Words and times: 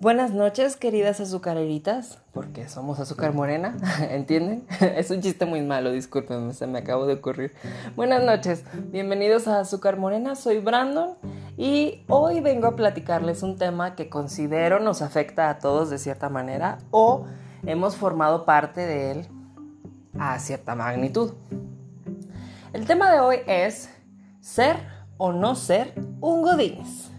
Buenas 0.00 0.30
noches, 0.30 0.76
queridas 0.76 1.18
azucareritas, 1.18 2.18
porque 2.32 2.68
somos 2.68 3.00
azúcar 3.00 3.34
morena, 3.34 3.76
¿entienden? 4.10 4.64
es 4.80 5.10
un 5.10 5.20
chiste 5.20 5.44
muy 5.44 5.60
malo, 5.60 5.90
discúlpenme, 5.90 6.54
se 6.54 6.68
me 6.68 6.78
acabo 6.78 7.04
de 7.06 7.14
ocurrir. 7.14 7.52
Buenas 7.96 8.22
noches, 8.22 8.62
bienvenidos 8.92 9.48
a 9.48 9.58
Azúcar 9.58 9.96
Morena, 9.96 10.36
soy 10.36 10.60
Brandon 10.60 11.16
y 11.56 12.04
hoy 12.06 12.38
vengo 12.38 12.68
a 12.68 12.76
platicarles 12.76 13.42
un 13.42 13.58
tema 13.58 13.96
que 13.96 14.08
considero 14.08 14.78
nos 14.78 15.02
afecta 15.02 15.50
a 15.50 15.58
todos 15.58 15.90
de 15.90 15.98
cierta 15.98 16.28
manera 16.28 16.78
o 16.92 17.26
hemos 17.66 17.96
formado 17.96 18.44
parte 18.44 18.82
de 18.82 19.10
él 19.10 19.26
a 20.16 20.38
cierta 20.38 20.76
magnitud. 20.76 21.32
El 22.72 22.86
tema 22.86 23.10
de 23.10 23.18
hoy 23.18 23.38
es 23.48 23.90
ser 24.40 24.76
o 25.16 25.32
no 25.32 25.56
ser 25.56 25.92
un 26.20 26.42
godines. 26.42 27.10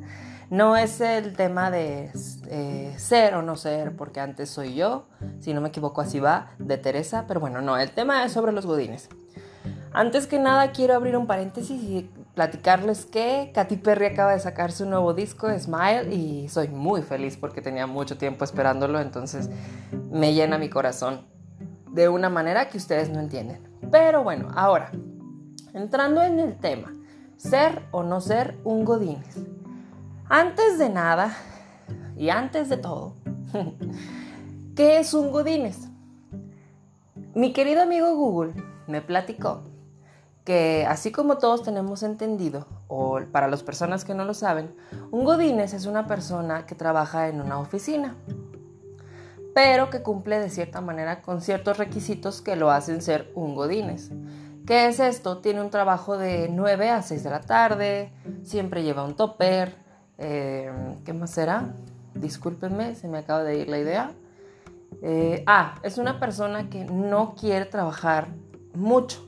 No 0.53 0.77
es 0.77 1.01
el 1.01 1.33
tema 1.33 1.71
de 1.71 2.11
eh, 2.49 2.95
ser 2.99 3.37
o 3.37 3.41
no 3.41 3.57
ser, 3.57 3.97
porque 3.97 4.21
antes 4.21 4.51
soy 4.51 4.75
yo, 4.75 5.07
si 5.41 5.55
no 5.55 5.63
me 5.63 5.71
equivoco 5.71 6.03
así 6.03 6.21
va, 6.21 6.51
de 6.59 6.77
Teresa, 6.77 7.25
pero 7.27 7.41
bueno, 7.41 7.63
no, 7.63 7.79
el 7.79 7.91
tema 7.91 8.23
es 8.23 8.33
sobre 8.33 8.53
los 8.53 8.67
godines. 8.67 9.09
Antes 9.95 10.27
que 10.27 10.39
nada 10.39 10.73
quiero 10.73 10.95
abrir 10.95 11.17
un 11.17 11.27
paréntesis 11.27 11.83
y 11.83 12.11
platicarles 12.35 13.07
que 13.07 13.51
Katy 13.55 13.77
Perry 13.79 14.05
acaba 14.05 14.33
de 14.33 14.41
sacar 14.41 14.73
su 14.73 14.85
nuevo 14.85 15.15
disco, 15.15 15.49
Smile, 15.59 16.15
y 16.15 16.51
soy 16.51 16.69
muy 16.69 17.01
feliz 17.01 17.39
porque 17.39 17.63
tenía 17.63 17.87
mucho 17.87 18.19
tiempo 18.19 18.45
esperándolo, 18.45 19.01
entonces 19.01 19.49
me 20.11 20.35
llena 20.35 20.59
mi 20.59 20.69
corazón 20.69 21.23
de 21.91 22.11
una 22.11 22.29
manera 22.29 22.69
que 22.69 22.77
ustedes 22.77 23.09
no 23.09 23.21
entienden. 23.21 23.67
Pero 23.91 24.23
bueno, 24.23 24.51
ahora, 24.55 24.93
entrando 25.73 26.21
en 26.21 26.39
el 26.41 26.59
tema, 26.59 26.93
ser 27.39 27.85
o 27.91 28.03
no 28.03 28.21
ser 28.21 28.59
un 28.65 28.85
godines. 28.85 29.39
Antes 30.35 30.79
de 30.79 30.89
nada 30.89 31.37
y 32.17 32.31
antes 32.31 32.71
de 32.71 32.79
todo, 32.79 33.13
¿qué 34.75 34.99
es 34.99 35.13
un 35.13 35.31
Godines? 35.31 35.91
Mi 37.35 37.53
querido 37.53 37.83
amigo 37.83 38.17
Google 38.17 38.55
me 38.87 39.03
platicó 39.03 39.65
que 40.47 40.87
así 40.89 41.13
como 41.13 41.37
todos 41.37 41.63
tenemos 41.63 42.03
entendido, 42.03 42.67
o 42.89 43.21
para 43.31 43.47
las 43.47 43.63
personas 43.63 44.07
que 44.07 44.15
no 44.15 44.25
lo 44.25 44.33
saben, 44.33 44.75
un 45.11 45.27
Godines 45.27 45.75
es 45.75 45.85
una 45.85 46.07
persona 46.07 46.65
que 46.65 46.75
trabaja 46.75 47.29
en 47.29 47.43
una 47.43 47.59
oficina, 47.59 48.17
pero 49.55 49.91
que 49.91 50.03
cumple 50.03 50.41
de 50.41 50.49
cierta 50.49 50.81
manera 50.81 51.21
con 51.21 51.43
ciertos 51.43 51.77
requisitos 51.77 52.41
que 52.41 52.57
lo 52.57 52.71
hacen 52.71 53.03
ser 53.03 53.31
un 53.35 53.55
Godines. 53.55 54.11
¿Qué 54.67 54.87
es 54.87 54.99
esto? 54.99 55.43
Tiene 55.43 55.61
un 55.61 55.69
trabajo 55.69 56.17
de 56.17 56.49
9 56.51 56.89
a 56.89 57.03
6 57.03 57.23
de 57.23 57.31
la 57.31 57.43
tarde, 57.43 58.15
siempre 58.45 58.83
lleva 58.83 59.05
un 59.05 59.15
topper, 59.15 59.83
Em, 60.19 61.03
¿Qué 61.05 61.13
más 61.13 61.31
será? 61.31 61.75
Discúlpenme, 62.15 62.95
se 62.95 63.09
me 63.09 63.19
acaba 63.19 63.43
de 63.43 63.59
ir 63.59 63.69
la 63.69 63.79
idea. 63.79 64.13
Eh, 65.03 65.43
ah, 65.47 65.77
es 65.83 65.99
una 65.99 66.21
persona 66.21 66.69
que 66.69 66.85
no 66.85 67.35
quiere 67.35 67.65
trabajar 67.67 68.29
mucho. 68.75 69.27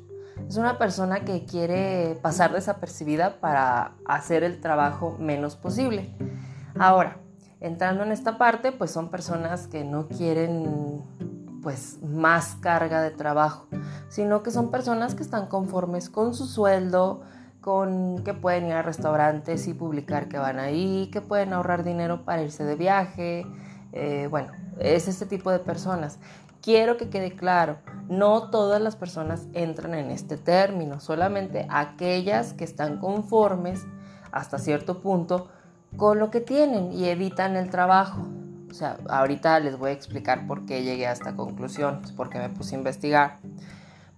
Es 0.48 0.56
una 0.56 0.78
persona 0.78 1.24
que 1.24 1.46
quiere 1.46 2.18
pasar 2.20 2.52
desapercibida 2.52 3.40
para 3.40 3.92
hacer 4.04 4.44
el 4.44 4.60
trabajo 4.60 5.16
menos 5.18 5.56
posible. 5.56 6.14
Ahora, 6.78 7.16
entrando 7.60 8.02
en 8.02 8.12
esta 8.12 8.36
parte, 8.36 8.72
pues 8.72 8.90
son 8.90 9.10
personas 9.10 9.68
que 9.68 9.84
no 9.84 10.08
quieren 10.08 11.02
pues 11.62 11.98
más 12.02 12.56
carga 12.60 13.00
de 13.00 13.10
trabajo, 13.10 13.66
sino 14.08 14.42
que 14.42 14.50
son 14.50 14.70
personas 14.70 15.14
que 15.14 15.22
están 15.22 15.46
conformes 15.46 16.10
con 16.10 16.34
su 16.34 16.46
sueldo, 16.46 17.22
con 17.64 18.22
que 18.24 18.34
pueden 18.34 18.66
ir 18.66 18.74
a 18.74 18.82
restaurantes 18.82 19.66
y 19.68 19.72
publicar 19.72 20.28
que 20.28 20.36
van 20.36 20.58
ahí, 20.58 21.08
que 21.10 21.22
pueden 21.22 21.54
ahorrar 21.54 21.82
dinero 21.82 22.22
para 22.26 22.42
irse 22.42 22.62
de 22.62 22.76
viaje. 22.76 23.46
Eh, 23.92 24.28
bueno, 24.30 24.52
es 24.78 25.08
este 25.08 25.24
tipo 25.24 25.50
de 25.50 25.60
personas. 25.60 26.18
Quiero 26.60 26.98
que 26.98 27.08
quede 27.08 27.34
claro, 27.34 27.78
no 28.06 28.50
todas 28.50 28.82
las 28.82 28.96
personas 28.96 29.46
entran 29.54 29.94
en 29.94 30.10
este 30.10 30.36
término, 30.36 31.00
solamente 31.00 31.66
aquellas 31.70 32.52
que 32.52 32.64
están 32.64 32.98
conformes 32.98 33.86
hasta 34.30 34.58
cierto 34.58 35.00
punto 35.00 35.48
con 35.96 36.18
lo 36.18 36.30
que 36.30 36.42
tienen 36.42 36.92
y 36.92 37.06
evitan 37.06 37.56
el 37.56 37.70
trabajo. 37.70 38.26
O 38.70 38.74
sea, 38.74 38.98
ahorita 39.08 39.58
les 39.60 39.78
voy 39.78 39.88
a 39.88 39.94
explicar 39.94 40.46
por 40.46 40.66
qué 40.66 40.82
llegué 40.82 41.06
a 41.06 41.12
esta 41.12 41.34
conclusión, 41.34 42.02
porque 42.14 42.38
me 42.38 42.50
puse 42.50 42.74
a 42.74 42.78
investigar. 42.78 43.38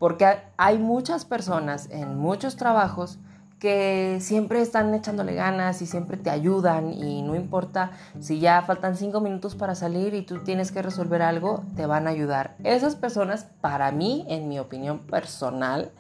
Porque 0.01 0.27
hay 0.57 0.79
muchas 0.79 1.25
personas 1.25 1.89
en 1.93 2.19
muchos 2.19 2.57
trabajos 2.57 3.21
que 3.59 4.19
siempre 4.21 4.61
están 4.61 4.93
echándole 4.95 5.35
ganas 5.35 5.81
y 5.81 5.87
siempre 5.87 6.17
te 6.17 6.29
ayudan 6.31 6.93
y 6.93 7.23
no 7.23 7.35
importa 7.35 7.93
si 8.21 8.39
ya 8.39 8.63
faltan 8.63 8.97
cinco 8.97 9.21
minutos 9.21 9.55
para 9.55 9.75
salir 9.75 10.15
y 10.15 10.23
tú 10.23 10.41
tienes 10.45 10.73
que 10.73 10.83
resolver 10.83 11.23
algo, 11.23 11.65
te 11.75 11.87
van 11.87 12.07
a 12.07 12.11
ayudar. 12.11 12.57
Esas 12.65 12.97
personas, 12.97 13.45
para 13.61 13.91
mí, 13.93 14.27
en 14.29 14.49
mi 14.49 14.59
opinión 14.59 14.99
personal, 14.99 15.91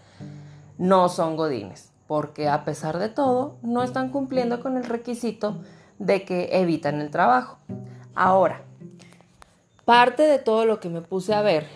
no 0.77 1.09
son 1.09 1.37
godines, 1.37 1.93
porque 2.06 2.49
a 2.49 2.65
pesar 2.65 2.99
de 2.99 3.09
todo, 3.09 3.56
no 3.62 3.83
están 3.83 4.11
cumpliendo 4.11 4.61
con 4.61 4.77
el 4.77 4.84
requisito 4.84 5.62
de 5.99 6.25
que 6.25 6.61
evitan 6.61 7.00
el 7.00 7.11
trabajo. 7.11 7.59
Ahora, 8.15 8.62
parte 9.87 10.25
de 10.25 10.38
todo 10.38 10.67
lo 10.67 10.78
que 10.78 10.91
me 10.91 11.00
puse 11.00 11.33
a 11.33 11.41
ver 11.41 11.67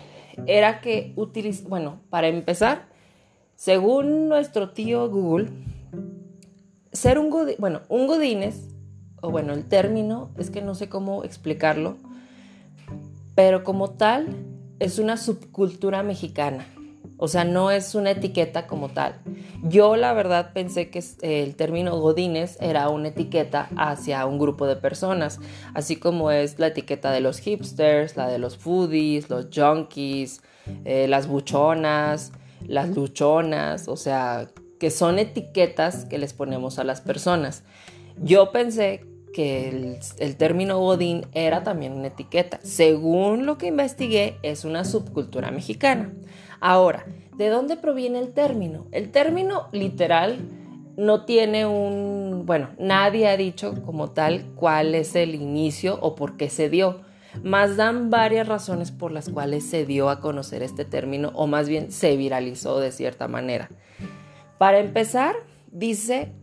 era 0.45 0.79
que 0.79 1.13
utiliz 1.15 1.67
bueno, 1.67 2.01
para 2.11 2.27
empezar, 2.27 2.85
según 3.55 4.29
nuestro 4.29 4.71
tío 4.71 5.09
Google, 5.09 5.51
ser 6.91 7.19
un 7.19 7.29
godín, 7.29 7.55
bueno, 7.59 7.81
un 7.89 8.07
godines, 8.07 8.67
o 9.21 9.29
bueno, 9.29 9.53
el 9.53 9.65
término 9.65 10.31
es 10.37 10.49
que 10.49 10.61
no 10.61 10.75
sé 10.75 10.89
cómo 10.89 11.23
explicarlo, 11.23 11.97
pero 13.35 13.63
como 13.63 13.91
tal 13.91 14.27
es 14.79 14.99
una 14.99 15.17
subcultura 15.17 16.03
mexicana. 16.03 16.65
O 17.23 17.27
sea, 17.27 17.43
no 17.43 17.69
es 17.69 17.93
una 17.93 18.09
etiqueta 18.09 18.65
como 18.65 18.89
tal. 18.89 19.21
Yo 19.61 19.95
la 19.95 20.11
verdad 20.11 20.53
pensé 20.53 20.89
que 20.89 21.03
el 21.21 21.55
término 21.55 21.95
godines 21.99 22.57
era 22.59 22.89
una 22.89 23.09
etiqueta 23.09 23.69
hacia 23.77 24.25
un 24.25 24.39
grupo 24.39 24.65
de 24.65 24.75
personas, 24.75 25.39
así 25.75 25.97
como 25.97 26.31
es 26.31 26.57
la 26.57 26.67
etiqueta 26.67 27.11
de 27.11 27.21
los 27.21 27.37
hipsters, 27.37 28.17
la 28.17 28.27
de 28.27 28.39
los 28.39 28.57
foodies, 28.57 29.29
los 29.29 29.49
junkies, 29.53 30.41
eh, 30.83 31.07
las 31.07 31.27
buchonas, 31.27 32.31
las 32.65 32.89
luchonas, 32.89 33.87
o 33.87 33.97
sea, 33.97 34.47
que 34.81 34.89
son 34.89 35.19
etiquetas 35.19 36.05
que 36.05 36.17
les 36.17 36.33
ponemos 36.33 36.79
a 36.79 36.83
las 36.83 37.01
personas. 37.01 37.63
Yo 38.19 38.51
pensé 38.51 39.05
que 39.31 39.99
el, 40.17 40.35
término 40.37 40.79
godín 40.79 41.27
era 41.33 41.61
también 41.61 41.93
una 41.93 42.07
etiqueta. 42.07 42.59
Según 42.63 43.45
lo 43.45 43.59
que 43.59 43.67
investigué, 43.67 44.37
es 44.41 44.65
una 44.65 44.83
subcultura 44.83 45.51
mexicana. 45.51 46.11
Ahora, 46.59 47.05
¿de 47.37 47.49
dónde 47.49 47.77
proviene 47.77 48.17
el 48.17 48.33
término? 48.33 48.87
El 48.91 49.11
término 49.11 49.67
literal 49.71 50.39
no 50.97 51.25
tiene 51.25 51.67
un, 51.67 52.47
bueno, 52.47 52.71
nadie 52.79 53.27
ha 53.27 53.37
dicho 53.37 53.83
como 53.85 54.09
tal 54.09 54.45
cuál 54.55 54.95
es 54.95 55.15
el 55.15 55.35
inicio 55.35 55.99
o 56.01 56.15
por 56.15 56.37
qué 56.37 56.49
se 56.49 56.71
dio, 56.71 57.01
más 57.43 57.77
dan 57.77 58.09
varias 58.09 58.47
razones 58.47 58.89
por 58.89 59.11
las 59.11 59.29
cuales 59.29 59.63
se 59.63 59.85
dio 59.85 60.09
a 60.09 60.19
conocer 60.19 60.63
este 60.63 60.85
término 60.85 61.31
o 61.35 61.45
más 61.45 61.69
bien 61.69 61.91
se 61.91 62.17
viralizó 62.17 62.79
de 62.79 62.91
cierta 62.91 63.27
manera. 63.27 63.69
Para 64.61 64.77
empezar, 64.77 65.33
dice, 65.71 66.33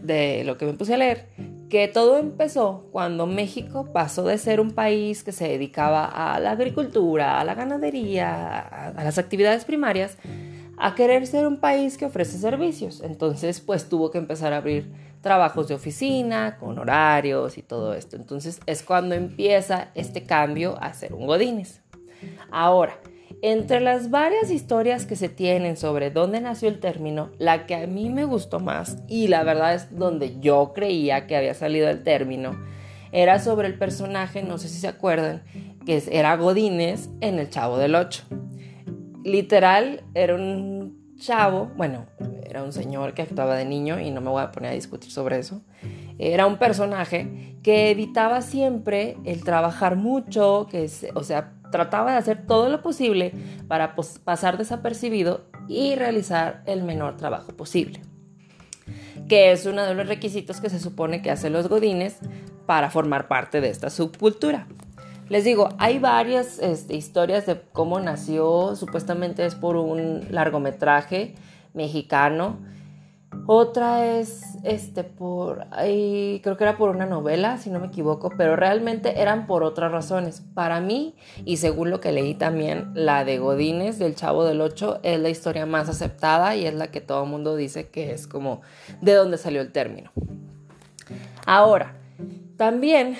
de 0.00 0.42
lo 0.42 0.58
que 0.58 0.66
me 0.66 0.72
puse 0.72 0.94
a 0.94 0.96
leer, 0.96 1.28
que 1.70 1.86
todo 1.86 2.18
empezó 2.18 2.88
cuando 2.90 3.28
México 3.28 3.92
pasó 3.92 4.24
de 4.24 4.38
ser 4.38 4.58
un 4.58 4.72
país 4.72 5.22
que 5.22 5.30
se 5.30 5.46
dedicaba 5.46 6.04
a 6.04 6.40
la 6.40 6.50
agricultura, 6.50 7.38
a 7.38 7.44
la 7.44 7.54
ganadería, 7.54 8.58
a, 8.58 9.04
las 9.04 9.18
actividades 9.18 9.64
primarias, 9.64 10.18
a 10.78 10.96
querer 10.96 11.28
ser 11.28 11.46
un 11.46 11.58
país 11.58 11.96
que 11.96 12.06
ofrece 12.06 12.38
servicios. 12.38 13.00
Entonces, 13.04 13.60
pues 13.60 13.88
tuvo 13.88 14.10
que 14.10 14.18
empezar 14.18 14.52
a 14.52 14.56
abrir 14.56 14.90
trabajos 15.20 15.68
de 15.68 15.74
oficina, 15.74 16.56
con 16.58 16.76
horarios 16.76 17.56
y 17.56 17.62
todo 17.62 17.94
esto. 17.94 18.16
Entonces 18.16 18.58
es 18.66 18.82
cuando 18.82 19.14
empieza 19.14 19.92
este 19.94 20.24
cambio 20.24 20.76
a 20.82 20.92
ser 20.92 21.14
un 21.14 21.28
Godines. 21.28 21.82
Ahora, 22.50 22.98
entre 23.46 23.80
las 23.80 24.08
varias 24.10 24.50
historias 24.50 25.04
que 25.04 25.16
se 25.16 25.28
tienen 25.28 25.76
sobre 25.76 26.10
dónde 26.10 26.40
nació 26.40 26.70
el 26.70 26.80
término, 26.80 27.30
la 27.36 27.66
que 27.66 27.74
a 27.74 27.86
mí 27.86 28.08
me 28.08 28.24
gustó 28.24 28.58
más 28.58 28.96
y 29.06 29.28
la 29.28 29.44
verdad 29.44 29.74
es 29.74 29.94
donde 29.94 30.40
yo 30.40 30.72
creía 30.74 31.26
que 31.26 31.36
había 31.36 31.52
salido 31.52 31.90
el 31.90 32.02
término, 32.02 32.58
era 33.12 33.38
sobre 33.40 33.68
el 33.68 33.78
personaje, 33.78 34.42
no 34.42 34.56
sé 34.56 34.70
si 34.70 34.78
se 34.78 34.88
acuerdan, 34.88 35.42
que 35.84 36.02
era 36.10 36.34
Godínez 36.38 37.10
en 37.20 37.38
El 37.38 37.50
Chavo 37.50 37.76
del 37.76 37.96
Ocho. 37.96 38.24
Literal, 39.24 40.04
era 40.14 40.34
un 40.36 41.14
chavo, 41.18 41.70
bueno, 41.76 42.06
era 42.48 42.62
un 42.62 42.72
señor 42.72 43.12
que 43.12 43.20
actuaba 43.20 43.56
de 43.56 43.66
niño 43.66 44.00
y 44.00 44.10
no 44.10 44.22
me 44.22 44.30
voy 44.30 44.42
a 44.42 44.52
poner 44.52 44.70
a 44.70 44.74
discutir 44.74 45.10
sobre 45.10 45.38
eso. 45.38 45.60
Era 46.18 46.46
un 46.46 46.56
personaje 46.56 47.58
que 47.62 47.90
evitaba 47.90 48.40
siempre 48.40 49.18
el 49.24 49.44
trabajar 49.44 49.96
mucho, 49.96 50.66
que 50.70 50.88
o 51.14 51.22
sea, 51.22 51.52
trataba 51.74 52.12
de 52.12 52.18
hacer 52.18 52.46
todo 52.46 52.68
lo 52.68 52.82
posible 52.82 53.32
para 53.66 53.96
pasar 54.22 54.58
desapercibido 54.58 55.40
y 55.66 55.96
realizar 55.96 56.62
el 56.66 56.84
menor 56.84 57.16
trabajo 57.16 57.50
posible, 57.56 58.00
que 59.28 59.50
es 59.50 59.66
uno 59.66 59.82
de 59.82 59.92
los 59.94 60.06
requisitos 60.06 60.60
que 60.60 60.70
se 60.70 60.78
supone 60.78 61.20
que 61.20 61.32
hacen 61.32 61.52
los 61.52 61.68
godines 61.68 62.18
para 62.66 62.90
formar 62.90 63.26
parte 63.26 63.60
de 63.60 63.70
esta 63.70 63.90
subcultura. 63.90 64.68
Les 65.28 65.42
digo, 65.42 65.70
hay 65.78 65.98
varias 65.98 66.60
este, 66.60 66.94
historias 66.94 67.44
de 67.44 67.60
cómo 67.72 67.98
nació, 67.98 68.76
supuestamente 68.76 69.44
es 69.44 69.56
por 69.56 69.76
un 69.76 70.28
largometraje 70.30 71.34
mexicano. 71.72 72.60
Otra 73.46 74.18
es 74.18 74.56
este 74.62 75.04
por 75.04 75.66
creo 75.70 76.56
que 76.56 76.64
era 76.64 76.78
por 76.78 76.88
una 76.88 77.04
novela, 77.04 77.58
si 77.58 77.68
no 77.68 77.78
me 77.78 77.88
equivoco, 77.88 78.30
pero 78.36 78.56
realmente 78.56 79.20
eran 79.20 79.46
por 79.46 79.62
otras 79.62 79.92
razones. 79.92 80.42
Para 80.54 80.80
mí, 80.80 81.14
y 81.44 81.58
según 81.58 81.90
lo 81.90 82.00
que 82.00 82.12
leí 82.12 82.34
también, 82.34 82.90
la 82.94 83.24
de 83.24 83.38
Godínez 83.38 83.98
del 83.98 84.14
Chavo 84.14 84.44
del 84.44 84.60
Ocho 84.60 84.98
es 85.02 85.20
la 85.20 85.28
historia 85.28 85.66
más 85.66 85.88
aceptada 85.88 86.56
y 86.56 86.66
es 86.66 86.74
la 86.74 86.90
que 86.90 87.00
todo 87.00 87.24
el 87.24 87.30
mundo 87.30 87.54
dice 87.54 87.88
que 87.88 88.12
es 88.12 88.26
como 88.26 88.62
de 89.02 89.12
dónde 89.12 89.36
salió 89.36 89.60
el 89.60 89.72
término. 89.72 90.10
Ahora, 91.44 91.96
también 92.56 93.16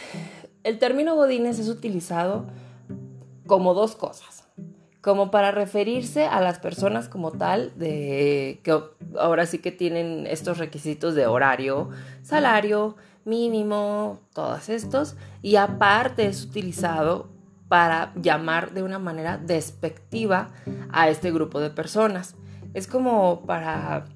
el 0.63 0.79
término 0.79 1.15
Godínez 1.17 1.59
es 1.59 1.69
utilizado 1.69 2.47
como 3.47 3.75
dos 3.75 3.95
cosas. 3.95 4.44
Como 5.05 5.31
para 5.31 5.51
referirse 5.51 6.25
a 6.25 6.41
las 6.41 6.59
personas 6.59 7.11
como 7.11 7.31
tal, 7.31 7.73
de, 7.77 8.61
que 8.63 8.81
ahora 9.19 9.45
sí 9.45 9.59
que 9.59 9.71
tienen 9.71 10.27
estos 10.27 10.57
requisitos 10.57 11.15
de 11.15 11.27
horario, 11.27 11.91
salario 12.23 12.97
mínimo, 13.27 14.21
todos 14.33 14.71
estos. 14.71 15.17
Y 15.43 15.57
aparte 15.57 16.25
es 16.25 16.43
utilizado 16.43 17.29
para 17.69 18.15
llamar 18.17 18.73
de 18.73 18.83
una 18.83 18.99
manera 18.99 19.37
despectiva 19.37 20.53
a 20.91 21.11
este 21.11 21.31
grupo 21.31 21.61
de 21.61 21.69
personas. 21.69 22.35
Es 22.73 22.87
como 22.87 23.45
para 23.45 24.07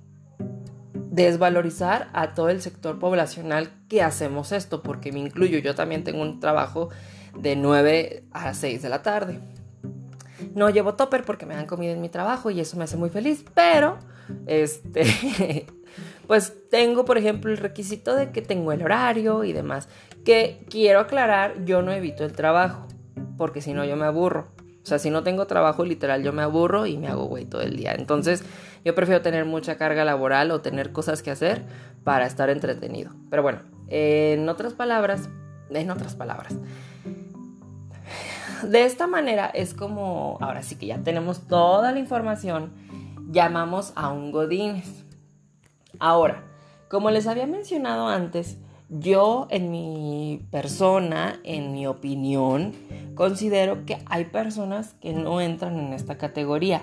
desvalorizar 1.11 2.09
a 2.15 2.33
todo 2.33 2.49
el 2.49 2.63
sector 2.63 2.99
poblacional 2.99 3.71
que 3.91 4.03
hacemos 4.03 4.53
esto, 4.53 4.83
porque 4.83 5.13
me 5.13 5.19
incluyo, 5.19 5.59
yo 5.59 5.75
también 5.75 6.03
tengo 6.03 6.23
un 6.23 6.41
trabajo 6.41 6.89
de 7.39 7.57
9 7.57 8.25
a 8.33 8.55
6 8.55 8.81
de 8.81 8.89
la 8.89 9.03
tarde. 9.03 9.39
No 10.55 10.71
llevo 10.71 10.95
topper 10.95 11.25
porque 11.25 11.47
me 11.47 11.55
dan 11.55 11.67
comida 11.67 11.93
en 11.93 12.01
mi 12.01 12.09
trabajo 12.09 12.51
y 12.51 12.61
eso 12.61 12.77
me 12.77 12.85
hace 12.85 12.97
muy 12.97 13.11
feliz, 13.11 13.45
pero 13.55 13.99
este 14.47 15.67
pues 16.27 16.53
tengo, 16.71 17.05
por 17.05 17.19
ejemplo, 17.19 17.51
el 17.51 17.57
requisito 17.57 18.15
de 18.15 18.31
que 18.31 18.43
tengo 18.43 18.73
el 18.73 18.83
horario 18.83 19.45
y 19.45 19.53
demás, 19.53 19.89
que 20.25 20.65
quiero 20.69 21.01
aclarar, 21.01 21.65
yo 21.65 21.83
no 21.83 21.91
evito 21.91 22.25
el 22.25 22.33
trabajo, 22.33 22.87
porque 23.37 23.61
si 23.63 23.73
no 23.73 23.85
yo 23.85 23.97
me 23.97 24.05
aburro. 24.05 24.49
O 24.83 24.87
sea, 24.89 24.99
si 24.99 25.11
no 25.11 25.23
tengo 25.23 25.47
trabajo 25.47 25.85
literal, 25.85 26.23
yo 26.23 26.33
me 26.33 26.43
aburro 26.43 26.87
y 26.87 26.97
me 26.97 27.09
hago 27.09 27.25
güey 27.25 27.45
todo 27.45 27.61
el 27.61 27.77
día. 27.77 27.95
Entonces, 27.95 28.43
yo 28.85 28.95
prefiero 28.95 29.21
tener 29.21 29.45
mucha 29.45 29.77
carga 29.77 30.05
laboral 30.05 30.51
o 30.51 30.61
tener 30.61 30.93
cosas 30.93 31.23
que 31.23 31.31
hacer 31.31 31.63
para 32.05 32.27
estar 32.27 32.49
entretenido. 32.49 33.11
Pero 33.29 33.43
bueno, 33.43 33.61
en 33.89 34.49
otras 34.49 34.73
palabras, 34.73 35.29
en 35.69 35.91
otras 35.91 36.15
palabras, 36.15 36.55
de 38.63 38.85
esta 38.85 39.07
manera 39.07 39.47
es 39.47 39.75
como, 39.75 40.39
ahora 40.41 40.63
sí 40.63 40.77
que 40.77 40.87
ya 40.87 40.99
tenemos 40.99 41.47
toda 41.47 41.93
la 41.93 41.99
información, 41.99 42.73
llamamos 43.31 43.93
a 43.97 44.11
un 44.11 44.33
Godínez. 44.33 45.05
Ahora, 45.99 46.45
como 46.89 47.11
les 47.11 47.27
había 47.27 47.47
mencionado 47.47 48.09
antes, 48.09 48.59
yo 48.89 49.47
en 49.51 49.71
mi 49.71 50.47
persona, 50.51 51.39
en 51.45 51.73
mi 51.73 51.87
opinión, 51.87 52.73
considero 53.15 53.85
que 53.85 53.99
hay 54.07 54.25
personas 54.25 54.95
que 54.95 55.13
no 55.13 55.41
entran 55.41 55.79
en 55.79 55.93
esta 55.93 56.17
categoría. 56.17 56.83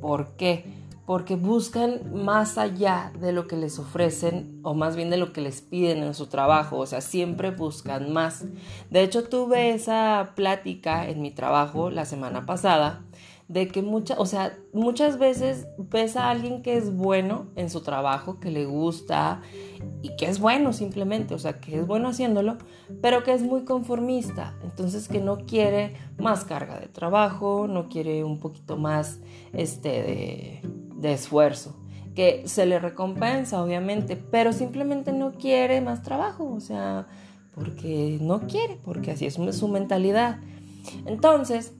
¿Por 0.00 0.36
qué? 0.36 0.64
Porque 1.06 1.36
buscan 1.36 2.24
más 2.24 2.56
allá 2.56 3.12
de 3.20 3.32
lo 3.32 3.46
que 3.46 3.56
les 3.56 3.78
ofrecen 3.78 4.60
o 4.62 4.74
más 4.74 4.96
bien 4.96 5.10
de 5.10 5.18
lo 5.18 5.32
que 5.32 5.40
les 5.40 5.60
piden 5.60 6.02
en 6.02 6.14
su 6.14 6.26
trabajo, 6.26 6.78
o 6.78 6.86
sea, 6.86 7.00
siempre 7.00 7.50
buscan 7.50 8.12
más. 8.12 8.44
De 8.90 9.02
hecho, 9.02 9.24
tuve 9.24 9.70
esa 9.70 10.32
plática 10.34 11.08
en 11.08 11.20
mi 11.20 11.30
trabajo 11.30 11.90
la 11.90 12.06
semana 12.06 12.46
pasada 12.46 13.04
de 13.48 13.68
que 13.68 13.82
muchas, 13.82 14.18
o 14.18 14.24
sea, 14.24 14.56
muchas 14.72 15.18
veces 15.18 15.66
ves 15.76 16.16
a 16.16 16.30
alguien 16.30 16.62
que 16.62 16.76
es 16.78 16.94
bueno 16.94 17.48
en 17.56 17.68
su 17.68 17.82
trabajo, 17.82 18.40
que 18.40 18.50
le 18.50 18.64
gusta 18.64 19.42
y 20.00 20.16
que 20.16 20.26
es 20.26 20.40
bueno 20.40 20.72
simplemente, 20.72 21.34
o 21.34 21.38
sea, 21.38 21.60
que 21.60 21.78
es 21.78 21.86
bueno 21.86 22.08
haciéndolo, 22.08 22.56
pero 23.02 23.22
que 23.22 23.34
es 23.34 23.42
muy 23.42 23.64
conformista, 23.64 24.56
entonces 24.62 25.08
que 25.08 25.20
no 25.20 25.44
quiere 25.44 25.94
más 26.18 26.44
carga 26.46 26.80
de 26.80 26.88
trabajo, 26.88 27.66
no 27.68 27.88
quiere 27.88 28.24
un 28.24 28.40
poquito 28.40 28.78
más 28.78 29.20
este 29.52 29.88
de 29.88 30.62
de 31.04 31.12
esfuerzo, 31.12 31.76
que 32.14 32.48
se 32.48 32.64
le 32.64 32.78
recompensa 32.78 33.62
obviamente, 33.62 34.16
pero 34.16 34.52
simplemente 34.52 35.12
no 35.12 35.32
quiere 35.32 35.82
más 35.82 36.02
trabajo, 36.02 36.50
o 36.50 36.60
sea, 36.60 37.06
porque 37.54 38.18
no 38.22 38.46
quiere, 38.46 38.78
porque 38.82 39.10
así 39.10 39.26
es 39.26 39.34
su 39.34 39.68
mentalidad. 39.68 40.38
Entonces, 41.04 41.74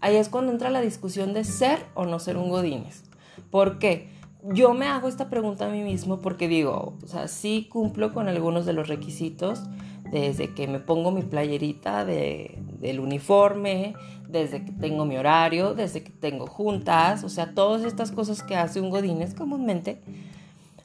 ahí 0.00 0.16
es 0.16 0.30
cuando 0.30 0.52
entra 0.52 0.70
la 0.70 0.80
discusión 0.80 1.34
de 1.34 1.44
ser 1.44 1.80
o 1.94 2.06
no 2.06 2.18
ser 2.18 2.38
un 2.38 2.48
Godínez. 2.48 3.02
¿Por 3.50 3.78
qué? 3.78 4.08
Yo 4.42 4.72
me 4.72 4.86
hago 4.86 5.08
esta 5.08 5.28
pregunta 5.28 5.66
a 5.66 5.70
mí 5.70 5.82
mismo 5.82 6.20
porque 6.22 6.48
digo, 6.48 6.96
o 7.02 7.06
sea, 7.06 7.28
sí 7.28 7.68
cumplo 7.70 8.14
con 8.14 8.28
algunos 8.28 8.64
de 8.64 8.72
los 8.72 8.88
requisitos, 8.88 9.62
desde 10.10 10.54
que 10.54 10.66
me 10.66 10.80
pongo 10.80 11.10
mi 11.10 11.22
playerita 11.22 12.04
de, 12.06 12.58
del 12.80 13.00
uniforme, 13.00 13.94
desde 14.34 14.64
que 14.64 14.72
tengo 14.72 15.04
mi 15.04 15.16
horario, 15.16 15.74
desde 15.74 16.02
que 16.02 16.10
tengo 16.10 16.46
juntas, 16.46 17.22
o 17.22 17.28
sea, 17.28 17.54
todas 17.54 17.84
estas 17.84 18.10
cosas 18.10 18.42
que 18.42 18.56
hace 18.56 18.80
un 18.80 18.90
Godínez 18.90 19.32
comúnmente. 19.32 20.00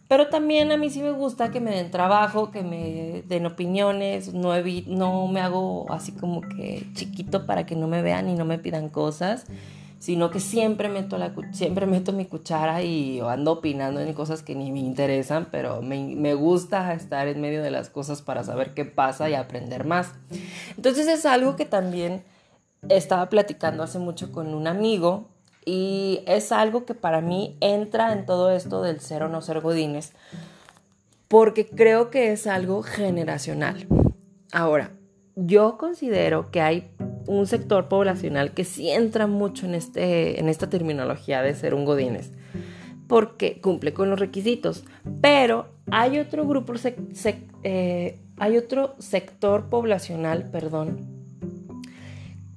Pero 0.08 0.28
también 0.28 0.72
a 0.72 0.78
mí 0.78 0.90
sí 0.90 1.02
me 1.02 1.12
gusta 1.12 1.52
que 1.52 1.60
me 1.60 1.72
den 1.72 1.92
trabajo, 1.92 2.52
que 2.52 2.64
me 2.64 3.24
den 3.28 3.46
opiniones, 3.46 4.34
no, 4.34 4.54
no 4.88 5.28
me 5.28 5.42
hago 5.42 5.92
así 5.92 6.12
como 6.12 6.42
que 6.42 6.86
chiquito 6.94 7.46
para 7.46 7.66
que 7.66 7.76
no 7.76 7.88
me 7.88 8.02
vean 8.02 8.30
y 8.30 8.36
no 8.36 8.46
me 8.46 8.60
pidan 8.60 8.90
cosas, 8.90 9.46
sino 10.00 10.30
que 10.30 10.40
siempre 10.40 10.90
meto, 10.90 11.18
la, 11.18 11.34
siempre 11.52 11.86
meto 11.86 12.14
mi 12.14 12.26
cuchara 12.26 12.84
y 12.84 13.20
ando 13.20 13.54
opinando 13.54 14.00
en 14.00 14.14
cosas 14.14 14.42
que 14.44 14.56
ni 14.56 14.72
me 14.72 14.80
interesan, 14.80 15.48
pero 15.52 15.82
me, 15.82 16.16
me 16.16 16.36
gusta 16.36 16.94
estar 16.94 17.28
en 17.28 17.42
medio 17.42 17.62
de 17.62 17.72
las 17.72 17.90
cosas 17.90 18.22
para 18.22 18.44
saber 18.44 18.74
qué 18.74 18.86
pasa 18.86 19.30
y 19.30 19.34
aprender 19.34 19.86
más. 19.86 20.14
Entonces 20.76 21.08
es 21.08 21.26
algo 21.26 21.56
que 21.56 21.66
también 21.66 22.24
estaba 22.88 23.30
platicando 23.30 23.84
hace 23.84 24.00
mucho 24.00 24.32
con 24.32 24.54
un 24.54 24.68
amigo 24.68 25.28
y 25.66 26.22
es 26.26 26.52
algo 26.52 26.86
que 26.86 26.96
para 26.96 27.22
mí 27.22 27.58
entra 27.60 28.14
en 28.14 28.26
todo 28.26 28.52
esto 28.52 28.82
del 28.82 29.02
ser 29.02 29.24
o 29.24 29.30
no 29.30 29.42
ser 29.42 29.60
godines, 29.60 30.14
porque 31.28 31.68
creo 31.68 32.10
que 32.10 32.32
es 32.32 32.48
algo 32.48 32.82
generacional. 32.82 33.86
Ahora, 34.52 34.92
yo 35.36 35.78
considero 35.78 36.50
que 36.50 36.62
hay 36.62 36.92
un 37.28 37.46
sector 37.46 37.88
poblacional 37.88 38.54
que 38.54 38.64
sí 38.64 38.90
entra 38.90 39.28
mucho 39.28 39.66
en, 39.66 39.76
este, 39.76 40.40
en 40.40 40.50
esta 40.50 40.70
terminología 40.70 41.42
de 41.42 41.54
ser 41.54 41.76
un 41.76 41.86
godines, 41.86 42.32
porque 43.08 43.62
cumple 43.62 43.94
con 43.94 44.10
los 44.10 44.20
requisitos, 44.20 44.86
pero 45.22 45.68
hay 45.92 46.18
otro 46.18 46.48
grupo, 46.48 46.74
eh, 47.64 48.20
hay 48.38 48.58
otro 48.58 48.96
sector 48.98 49.70
poblacional, 49.70 50.50
perdón, 50.50 51.19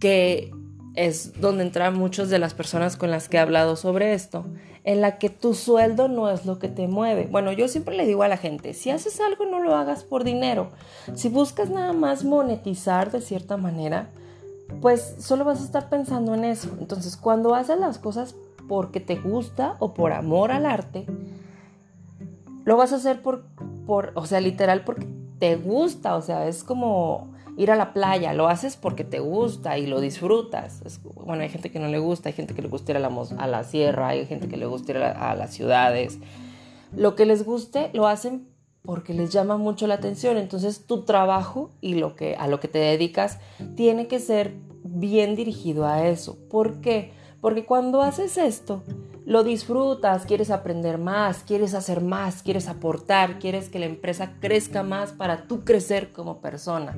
que 0.02 0.52
es 0.96 1.40
donde 1.40 1.62
entran 1.62 1.96
muchas 1.96 2.28
de 2.28 2.40
las 2.40 2.54
personas 2.54 2.96
con 2.96 3.12
las 3.12 3.28
que 3.28 3.36
he 3.36 3.40
hablado 3.40 3.76
sobre 3.76 4.14
esto, 4.14 4.44
en 4.82 5.00
la 5.00 5.16
que 5.16 5.30
tu 5.30 5.54
sueldo 5.54 6.08
no 6.08 6.28
es 6.28 6.44
lo 6.44 6.58
que 6.58 6.66
te 6.66 6.88
mueve. 6.88 7.28
Bueno, 7.30 7.52
yo 7.52 7.68
siempre 7.68 7.96
le 7.96 8.04
digo 8.04 8.24
a 8.24 8.28
la 8.28 8.36
gente, 8.36 8.74
si 8.74 8.90
haces 8.90 9.20
algo 9.20 9.46
no 9.46 9.60
lo 9.60 9.76
hagas 9.76 10.02
por 10.02 10.24
dinero. 10.24 10.70
Si 11.14 11.28
buscas 11.28 11.70
nada 11.70 11.92
más 11.92 12.24
monetizar 12.24 13.12
de 13.12 13.20
cierta 13.20 13.56
manera, 13.56 14.10
pues 14.80 15.14
solo 15.20 15.44
vas 15.44 15.60
a 15.60 15.66
estar 15.66 15.88
pensando 15.88 16.34
en 16.34 16.46
eso. 16.46 16.76
Entonces, 16.80 17.16
cuando 17.16 17.54
haces 17.54 17.78
las 17.78 17.98
cosas 17.98 18.34
porque 18.66 18.98
te 18.98 19.14
gusta 19.14 19.76
o 19.78 19.94
por 19.94 20.12
amor 20.12 20.50
al 20.50 20.66
arte, 20.66 21.06
lo 22.64 22.76
vas 22.76 22.92
a 22.92 22.96
hacer 22.96 23.22
por, 23.22 23.44
por 23.86 24.10
o 24.16 24.26
sea, 24.26 24.40
literal 24.40 24.82
porque 24.82 25.06
te 25.38 25.54
gusta, 25.54 26.16
o 26.16 26.22
sea, 26.22 26.48
es 26.48 26.64
como 26.64 27.31
ir 27.56 27.70
a 27.70 27.76
la 27.76 27.92
playa, 27.92 28.32
lo 28.32 28.48
haces 28.48 28.76
porque 28.76 29.04
te 29.04 29.20
gusta 29.20 29.78
y 29.78 29.86
lo 29.86 30.00
disfrutas. 30.00 30.82
bueno, 31.02 31.42
hay 31.42 31.48
gente 31.48 31.70
que 31.70 31.78
no 31.78 31.88
le 31.88 31.98
gusta, 31.98 32.28
hay 32.28 32.34
gente 32.34 32.54
que 32.54 32.62
le 32.62 32.68
gusta 32.68 32.92
ir 32.92 32.96
a 32.96 33.00
la, 33.00 33.10
a 33.38 33.46
la 33.46 33.64
sierra, 33.64 34.08
hay 34.08 34.26
gente 34.26 34.48
que 34.48 34.56
le 34.56 34.66
gusta 34.66 34.92
ir 34.92 34.98
a, 34.98 35.34
las 35.34 35.52
ciudades. 35.52 36.18
Lo 36.96 37.14
que 37.14 37.26
les 37.26 37.44
guste 37.44 37.90
lo 37.92 38.06
hacen 38.06 38.48
porque 38.82 39.14
les 39.14 39.30
llama 39.30 39.56
mucho 39.56 39.86
la 39.86 39.94
atención. 39.94 40.36
Entonces 40.36 40.86
tu 40.86 41.02
trabajo 41.02 41.70
y 41.80 41.94
lo 41.94 42.16
que, 42.16 42.36
a 42.36 42.48
lo 42.48 42.60
que 42.60 42.68
te 42.68 42.78
dedicas 42.78 43.38
tiene 43.76 44.06
que 44.06 44.18
ser 44.18 44.54
bien 44.84 45.36
dirigido 45.36 45.86
a 45.86 46.06
eso. 46.06 46.36
¿Por 46.50 46.80
qué? 46.80 47.12
Porque 47.40 47.64
cuando 47.64 48.02
haces 48.02 48.38
esto, 48.38 48.82
lo 49.24 49.44
disfrutas, 49.44 50.26
quieres 50.26 50.50
aprender 50.50 50.98
más, 50.98 51.44
quieres 51.44 51.74
hacer 51.74 52.00
más, 52.00 52.42
quieres 52.42 52.68
aportar, 52.68 53.38
quieres 53.38 53.68
que 53.68 53.78
la 53.78 53.86
empresa 53.86 54.34
crezca 54.40 54.82
más 54.82 55.12
para 55.12 55.46
tú 55.46 55.64
crecer 55.64 56.12
como 56.12 56.40
persona. 56.40 56.96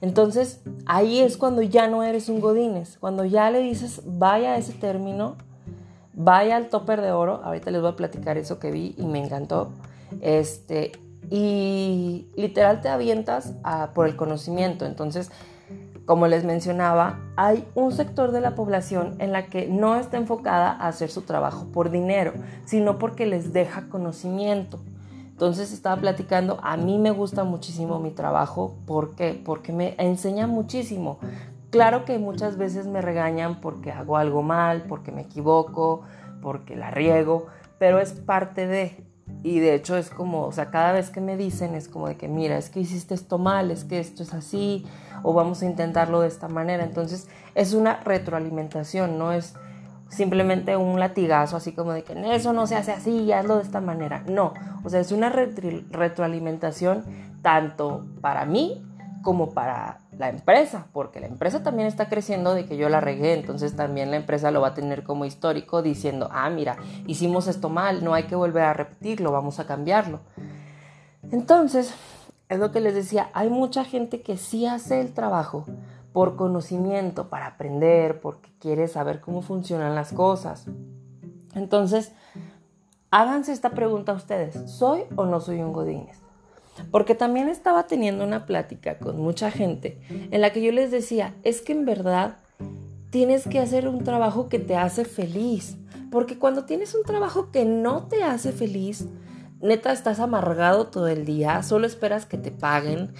Entonces, 0.00 0.60
ahí 0.86 1.20
es 1.20 1.36
cuando 1.36 1.62
ya 1.62 1.88
no 1.88 2.02
eres 2.02 2.28
un 2.28 2.40
godines, 2.40 2.98
cuando 2.98 3.24
ya 3.24 3.50
le 3.50 3.60
dices, 3.60 4.02
vaya 4.04 4.52
a 4.52 4.56
ese 4.56 4.72
término, 4.72 5.36
vaya 6.14 6.56
al 6.56 6.68
topper 6.68 7.00
de 7.00 7.12
oro, 7.12 7.40
ahorita 7.44 7.70
les 7.70 7.80
voy 7.80 7.90
a 7.90 7.96
platicar 7.96 8.38
eso 8.38 8.58
que 8.58 8.70
vi 8.70 8.94
y 8.96 9.06
me 9.06 9.18
encantó, 9.18 9.70
este, 10.20 10.92
y 11.30 12.28
literal 12.36 12.80
te 12.80 12.88
avientas 12.88 13.54
por 13.94 14.06
el 14.06 14.16
conocimiento. 14.16 14.86
Entonces, 14.86 15.30
como 16.06 16.26
les 16.26 16.44
mencionaba, 16.44 17.20
hay 17.36 17.66
un 17.74 17.92
sector 17.92 18.32
de 18.32 18.40
la 18.40 18.54
población 18.54 19.16
en 19.18 19.32
la 19.32 19.46
que 19.46 19.66
no 19.66 19.96
está 19.96 20.16
enfocada 20.16 20.70
a 20.70 20.88
hacer 20.88 21.10
su 21.10 21.22
trabajo 21.22 21.66
por 21.66 21.90
dinero, 21.90 22.32
sino 22.64 22.98
porque 22.98 23.26
les 23.26 23.52
deja 23.52 23.88
conocimiento. 23.88 24.80
Entonces 25.38 25.70
estaba 25.70 26.00
platicando, 26.00 26.58
a 26.64 26.76
mí 26.76 26.98
me 26.98 27.12
gusta 27.12 27.44
muchísimo 27.44 28.00
mi 28.00 28.10
trabajo, 28.10 28.74
¿por 28.86 29.14
qué? 29.14 29.40
Porque 29.44 29.72
me 29.72 29.94
enseña 29.96 30.48
muchísimo. 30.48 31.20
Claro 31.70 32.04
que 32.04 32.18
muchas 32.18 32.56
veces 32.56 32.88
me 32.88 33.00
regañan 33.02 33.60
porque 33.60 33.92
hago 33.92 34.16
algo 34.16 34.42
mal, 34.42 34.86
porque 34.88 35.12
me 35.12 35.20
equivoco, 35.20 36.02
porque 36.42 36.74
la 36.74 36.90
riego, 36.90 37.46
pero 37.78 38.00
es 38.00 38.14
parte 38.14 38.66
de, 38.66 39.06
y 39.44 39.60
de 39.60 39.76
hecho 39.76 39.96
es 39.96 40.10
como, 40.10 40.42
o 40.42 40.50
sea, 40.50 40.72
cada 40.72 40.90
vez 40.90 41.08
que 41.10 41.20
me 41.20 41.36
dicen 41.36 41.76
es 41.76 41.88
como 41.88 42.08
de 42.08 42.16
que, 42.16 42.26
mira, 42.26 42.58
es 42.58 42.68
que 42.68 42.80
hiciste 42.80 43.14
esto 43.14 43.38
mal, 43.38 43.70
es 43.70 43.84
que 43.84 44.00
esto 44.00 44.24
es 44.24 44.34
así, 44.34 44.86
o 45.22 45.34
vamos 45.34 45.62
a 45.62 45.66
intentarlo 45.66 46.20
de 46.20 46.26
esta 46.26 46.48
manera. 46.48 46.82
Entonces 46.82 47.28
es 47.54 47.74
una 47.74 48.00
retroalimentación, 48.00 49.18
no 49.18 49.30
es 49.30 49.54
simplemente 50.08 50.76
un 50.76 50.98
latigazo 50.98 51.56
así 51.56 51.72
como 51.72 51.92
de 51.92 52.02
que 52.02 52.14
eso 52.34 52.52
no 52.52 52.66
se 52.66 52.76
hace 52.76 52.92
así, 52.92 53.32
hazlo 53.32 53.56
de 53.56 53.62
esta 53.62 53.80
manera. 53.80 54.24
No, 54.28 54.54
o 54.84 54.90
sea, 54.90 55.00
es 55.00 55.12
una 55.12 55.28
retroalimentación 55.28 57.04
tanto 57.42 58.06
para 58.20 58.44
mí 58.44 58.84
como 59.22 59.50
para 59.50 59.98
la 60.16 60.28
empresa, 60.28 60.86
porque 60.92 61.20
la 61.20 61.26
empresa 61.26 61.62
también 61.62 61.88
está 61.88 62.08
creciendo 62.08 62.54
de 62.54 62.66
que 62.66 62.76
yo 62.76 62.88
la 62.88 63.00
regué, 63.00 63.34
entonces 63.34 63.76
también 63.76 64.10
la 64.10 64.16
empresa 64.16 64.50
lo 64.50 64.60
va 64.60 64.68
a 64.68 64.74
tener 64.74 65.02
como 65.02 65.24
histórico 65.24 65.82
diciendo, 65.82 66.28
ah, 66.32 66.48
mira, 66.50 66.76
hicimos 67.06 67.46
esto 67.46 67.68
mal, 67.68 68.04
no 68.04 68.14
hay 68.14 68.24
que 68.24 68.36
volver 68.36 68.64
a 68.64 68.72
repetirlo, 68.72 69.32
vamos 69.32 69.60
a 69.60 69.66
cambiarlo. 69.66 70.20
Entonces, 71.30 71.94
es 72.48 72.58
lo 72.58 72.72
que 72.72 72.80
les 72.80 72.94
decía, 72.94 73.28
hay 73.34 73.50
mucha 73.50 73.84
gente 73.84 74.22
que 74.22 74.36
sí 74.36 74.66
hace 74.66 75.00
el 75.00 75.12
trabajo 75.12 75.66
por 76.12 76.36
conocimiento, 76.36 77.28
para 77.28 77.46
aprender, 77.46 78.20
porque 78.20 78.50
quiere 78.58 78.88
saber 78.88 79.20
cómo 79.20 79.42
funcionan 79.42 79.94
las 79.94 80.12
cosas. 80.12 80.66
Entonces, 81.54 82.12
háganse 83.10 83.52
esta 83.52 83.70
pregunta 83.70 84.12
a 84.12 84.16
ustedes, 84.16 84.70
¿soy 84.70 85.02
o 85.16 85.26
no 85.26 85.40
soy 85.40 85.62
un 85.62 85.72
Godínez? 85.72 86.18
Porque 86.90 87.14
también 87.14 87.48
estaba 87.48 87.86
teniendo 87.86 88.24
una 88.24 88.46
plática 88.46 88.98
con 88.98 89.18
mucha 89.18 89.50
gente 89.50 90.00
en 90.08 90.40
la 90.40 90.52
que 90.52 90.62
yo 90.62 90.72
les 90.72 90.90
decía, 90.90 91.34
es 91.42 91.60
que 91.60 91.72
en 91.72 91.84
verdad 91.84 92.36
tienes 93.10 93.46
que 93.48 93.58
hacer 93.58 93.88
un 93.88 94.04
trabajo 94.04 94.48
que 94.48 94.58
te 94.58 94.76
hace 94.76 95.04
feliz. 95.04 95.76
Porque 96.10 96.38
cuando 96.38 96.64
tienes 96.64 96.94
un 96.94 97.02
trabajo 97.02 97.50
que 97.50 97.64
no 97.64 98.04
te 98.04 98.22
hace 98.22 98.52
feliz, 98.52 99.06
neta 99.60 99.92
estás 99.92 100.20
amargado 100.20 100.86
todo 100.86 101.08
el 101.08 101.24
día, 101.24 101.62
solo 101.62 101.86
esperas 101.86 102.26
que 102.26 102.38
te 102.38 102.50
paguen, 102.50 103.12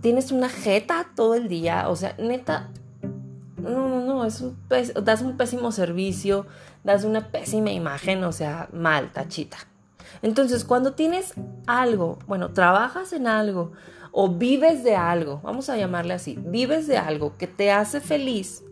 tienes 0.00 0.32
una 0.32 0.48
jeta 0.48 1.08
todo 1.14 1.34
el 1.34 1.48
día, 1.48 1.88
o 1.88 1.96
sea, 1.96 2.14
neta, 2.18 2.70
no, 3.56 3.88
no, 3.88 4.00
no, 4.00 4.24
es 4.24 4.40
un 4.40 4.56
das 5.02 5.22
un 5.22 5.36
pésimo 5.36 5.72
servicio, 5.72 6.46
das 6.84 7.04
una 7.04 7.28
pésima 7.28 7.70
imagen, 7.70 8.24
o 8.24 8.32
sea, 8.32 8.68
mal, 8.72 9.12
tachita. 9.12 9.58
Entonces, 10.22 10.64
cuando 10.64 10.94
tienes 10.94 11.34
algo, 11.66 12.18
bueno, 12.26 12.52
trabajas 12.52 13.12
en 13.12 13.26
algo 13.26 13.72
o 14.10 14.28
vives 14.28 14.82
de 14.84 14.96
algo, 14.96 15.40
vamos 15.42 15.68
a 15.68 15.76
llamarle 15.76 16.14
así, 16.14 16.38
vives 16.40 16.86
de 16.86 16.96
algo 16.96 17.36
que 17.36 17.46
te 17.46 17.70
hace 17.70 18.00
feliz, 18.00 18.64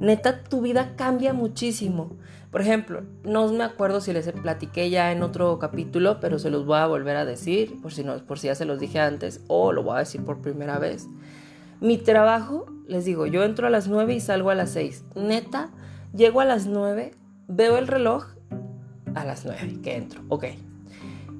neta, 0.00 0.42
tu 0.44 0.60
vida 0.60 0.94
cambia 0.96 1.32
muchísimo. 1.32 2.16
Por 2.50 2.60
ejemplo, 2.60 3.02
no 3.22 3.52
me 3.52 3.64
acuerdo 3.64 4.00
si 4.00 4.12
les 4.12 4.30
platiqué 4.32 4.88
ya 4.88 5.12
en 5.12 5.22
otro 5.22 5.58
capítulo, 5.58 6.20
pero 6.20 6.38
se 6.38 6.50
los 6.50 6.64
voy 6.64 6.78
a 6.78 6.86
volver 6.86 7.16
a 7.16 7.24
decir, 7.24 7.80
por 7.82 7.92
si, 7.92 8.04
no, 8.04 8.16
por 8.24 8.38
si 8.38 8.46
ya 8.46 8.54
se 8.54 8.64
los 8.64 8.78
dije 8.78 8.98
antes, 8.98 9.42
o 9.48 9.72
lo 9.72 9.82
voy 9.82 9.96
a 9.96 10.00
decir 10.00 10.24
por 10.24 10.40
primera 10.40 10.78
vez. 10.78 11.06
Mi 11.80 11.98
trabajo, 11.98 12.66
les 12.86 13.04
digo, 13.04 13.26
yo 13.26 13.44
entro 13.44 13.66
a 13.66 13.70
las 13.70 13.88
9 13.88 14.14
y 14.14 14.20
salgo 14.20 14.50
a 14.50 14.54
las 14.54 14.70
6. 14.70 15.04
Neta, 15.16 15.70
llego 16.14 16.40
a 16.40 16.46
las 16.46 16.66
9, 16.66 17.14
veo 17.48 17.76
el 17.76 17.86
reloj 17.86 18.24
a 19.14 19.24
las 19.24 19.44
9 19.44 19.80
que 19.82 19.96
entro. 19.96 20.22
Ok. 20.28 20.46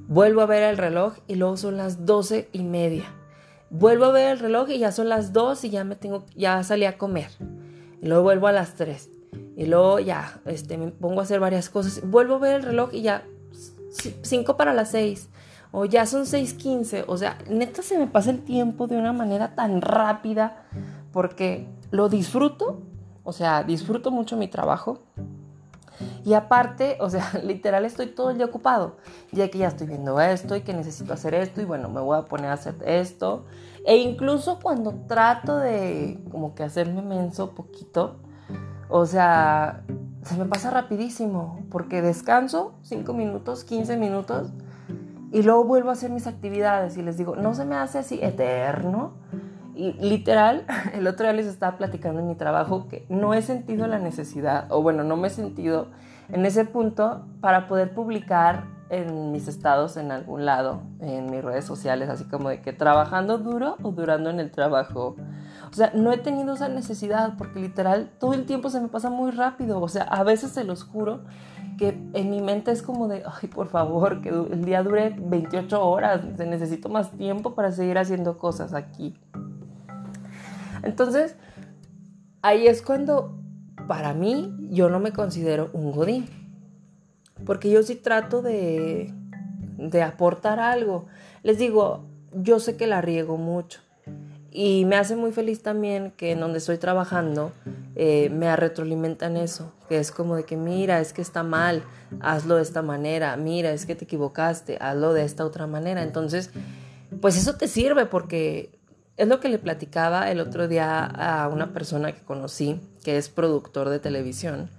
Vuelvo 0.08 0.42
a 0.42 0.46
ver 0.46 0.62
el 0.62 0.76
reloj 0.76 1.14
y 1.26 1.36
luego 1.36 1.56
son 1.56 1.76
las 1.76 2.04
12 2.04 2.48
y 2.52 2.62
media. 2.62 3.04
Vuelvo 3.70 4.04
a 4.04 4.12
ver 4.12 4.32
el 4.32 4.38
reloj 4.38 4.70
y 4.70 4.78
ya 4.78 4.92
son 4.92 5.08
las 5.08 5.32
2 5.32 5.64
y 5.64 5.70
ya 5.70 5.84
me 5.84 5.96
tengo, 5.96 6.26
ya 6.36 6.62
salí 6.62 6.84
a 6.84 6.98
comer. 6.98 7.30
Y 8.06 8.08
luego 8.08 8.22
vuelvo 8.22 8.46
a 8.46 8.52
las 8.52 8.76
3. 8.76 9.10
Y 9.56 9.66
luego 9.66 9.98
ya 9.98 10.40
este, 10.44 10.78
me 10.78 10.92
pongo 10.92 11.18
a 11.18 11.24
hacer 11.24 11.40
varias 11.40 11.68
cosas. 11.68 12.08
Vuelvo 12.08 12.36
a 12.36 12.38
ver 12.38 12.54
el 12.54 12.62
reloj 12.62 12.90
y 12.94 13.02
ya 13.02 13.24
5 14.22 14.56
para 14.56 14.72
las 14.72 14.92
6. 14.92 15.28
O 15.72 15.86
ya 15.86 16.06
son 16.06 16.22
6.15. 16.22 17.02
O 17.08 17.16
sea, 17.16 17.36
neta 17.50 17.82
se 17.82 17.98
me 17.98 18.06
pasa 18.06 18.30
el 18.30 18.44
tiempo 18.44 18.86
de 18.86 18.96
una 18.96 19.12
manera 19.12 19.56
tan 19.56 19.80
rápida 19.80 20.68
porque 21.12 21.66
lo 21.90 22.08
disfruto. 22.08 22.80
O 23.24 23.32
sea, 23.32 23.64
disfruto 23.64 24.12
mucho 24.12 24.36
mi 24.36 24.46
trabajo. 24.46 25.00
Y 26.24 26.34
aparte, 26.34 26.98
o 27.00 27.10
sea, 27.10 27.32
literal 27.42 27.84
estoy 27.84 28.06
todo 28.06 28.30
el 28.30 28.36
día 28.36 28.46
ocupado, 28.46 28.98
ya 29.32 29.50
que 29.50 29.58
ya 29.58 29.66
estoy 29.66 29.88
viendo 29.88 30.20
esto 30.20 30.54
y 30.54 30.60
que 30.60 30.74
necesito 30.74 31.12
hacer 31.12 31.34
esto 31.34 31.60
y 31.60 31.64
bueno, 31.64 31.88
me 31.88 32.00
voy 32.00 32.18
a 32.18 32.22
poner 32.22 32.50
a 32.50 32.52
hacer 32.52 32.76
esto. 32.84 33.46
E 33.86 33.98
incluso 33.98 34.58
cuando 34.60 34.92
trato 35.06 35.58
de 35.58 36.20
como 36.30 36.56
que 36.56 36.64
hacerme 36.64 37.02
menso 37.02 37.54
poquito, 37.54 38.16
o 38.88 39.06
sea, 39.06 39.84
se 40.24 40.36
me 40.36 40.44
pasa 40.46 40.70
rapidísimo, 40.70 41.60
porque 41.70 42.02
descanso 42.02 42.74
5 42.82 43.14
minutos, 43.14 43.62
15 43.62 43.96
minutos 43.96 44.52
y 45.30 45.42
luego 45.42 45.64
vuelvo 45.64 45.90
a 45.90 45.92
hacer 45.92 46.10
mis 46.10 46.26
actividades 46.26 46.96
y 46.96 47.02
les 47.02 47.16
digo, 47.16 47.36
no 47.36 47.54
se 47.54 47.64
me 47.64 47.76
hace 47.76 47.98
así 47.98 48.18
eterno. 48.20 49.12
Y 49.76 49.92
literal, 49.92 50.64
el 50.94 51.06
otro 51.06 51.24
día 51.24 51.34
les 51.34 51.46
estaba 51.46 51.78
platicando 51.78 52.20
en 52.20 52.26
mi 52.26 52.34
trabajo 52.34 52.88
que 52.88 53.06
no 53.08 53.34
he 53.34 53.42
sentido 53.42 53.86
la 53.86 54.00
necesidad, 54.00 54.66
o 54.70 54.82
bueno, 54.82 55.04
no 55.04 55.16
me 55.16 55.28
he 55.28 55.30
sentido 55.30 55.88
en 56.28 56.44
ese 56.44 56.64
punto 56.64 57.24
para 57.40 57.68
poder 57.68 57.94
publicar 57.94 58.64
en 58.88 59.32
mis 59.32 59.48
estados 59.48 59.96
en 59.96 60.12
algún 60.12 60.44
lado, 60.44 60.82
en 61.00 61.30
mis 61.30 61.42
redes 61.42 61.64
sociales, 61.64 62.08
así 62.08 62.24
como 62.24 62.48
de 62.48 62.60
que 62.60 62.72
trabajando 62.72 63.38
duro 63.38 63.76
o 63.82 63.90
durando 63.90 64.30
en 64.30 64.38
el 64.38 64.50
trabajo. 64.50 65.16
O 65.68 65.74
sea, 65.74 65.90
no 65.94 66.12
he 66.12 66.18
tenido 66.18 66.54
esa 66.54 66.68
necesidad 66.68 67.34
porque 67.36 67.60
literal 67.60 68.10
todo 68.20 68.34
el 68.34 68.46
tiempo 68.46 68.70
se 68.70 68.80
me 68.80 68.88
pasa 68.88 69.10
muy 69.10 69.32
rápido. 69.32 69.80
O 69.80 69.88
sea, 69.88 70.04
a 70.04 70.22
veces 70.22 70.52
se 70.52 70.64
los 70.64 70.84
juro 70.84 71.24
que 71.78 71.88
en 72.14 72.30
mi 72.30 72.40
mente 72.40 72.70
es 72.70 72.82
como 72.82 73.08
de, 73.08 73.22
ay, 73.26 73.48
por 73.48 73.68
favor, 73.68 74.22
que 74.22 74.30
el 74.30 74.64
día 74.64 74.82
dure 74.82 75.14
28 75.18 75.84
horas, 75.84 76.24
necesito 76.38 76.88
más 76.88 77.10
tiempo 77.10 77.54
para 77.54 77.72
seguir 77.72 77.98
haciendo 77.98 78.38
cosas 78.38 78.72
aquí. 78.72 79.18
Entonces, 80.82 81.36
ahí 82.42 82.66
es 82.66 82.82
cuando 82.82 83.36
para 83.88 84.14
mí 84.14 84.54
yo 84.70 84.88
no 84.88 85.00
me 85.00 85.12
considero 85.12 85.70
un 85.72 85.92
godín. 85.92 86.45
Porque 87.44 87.70
yo 87.70 87.82
sí 87.82 87.96
trato 87.96 88.42
de, 88.42 89.12
de 89.76 90.02
aportar 90.02 90.60
algo. 90.60 91.06
Les 91.42 91.58
digo, 91.58 92.04
yo 92.32 92.60
sé 92.60 92.76
que 92.76 92.86
la 92.86 93.00
riego 93.00 93.36
mucho. 93.36 93.80
Y 94.50 94.86
me 94.86 94.96
hace 94.96 95.16
muy 95.16 95.32
feliz 95.32 95.62
también 95.62 96.12
que 96.16 96.32
en 96.32 96.40
donde 96.40 96.58
estoy 96.58 96.78
trabajando 96.78 97.52
eh, 97.94 98.30
me 98.30 98.54
retroalimentan 98.56 99.36
eso, 99.36 99.72
que 99.86 99.98
es 99.98 100.10
como 100.10 100.34
de 100.36 100.44
que 100.44 100.56
mira, 100.56 101.00
es 101.00 101.12
que 101.12 101.20
está 101.20 101.42
mal, 101.42 101.82
hazlo 102.20 102.56
de 102.56 102.62
esta 102.62 102.80
manera, 102.80 103.36
mira, 103.36 103.70
es 103.72 103.84
que 103.84 103.94
te 103.94 104.04
equivocaste, 104.04 104.78
hazlo 104.80 105.12
de 105.12 105.24
esta 105.24 105.44
otra 105.44 105.66
manera. 105.66 106.02
Entonces, 106.02 106.50
pues 107.20 107.36
eso 107.36 107.56
te 107.56 107.68
sirve 107.68 108.06
porque 108.06 108.70
es 109.16 109.28
lo 109.28 109.40
que 109.40 109.50
le 109.50 109.58
platicaba 109.58 110.30
el 110.30 110.40
otro 110.40 110.68
día 110.68 111.04
a 111.04 111.48
una 111.48 111.72
persona 111.72 112.12
que 112.12 112.22
conocí, 112.22 112.80
que 113.04 113.18
es 113.18 113.28
productor 113.28 113.90
de 113.90 113.98
televisión, 113.98 114.70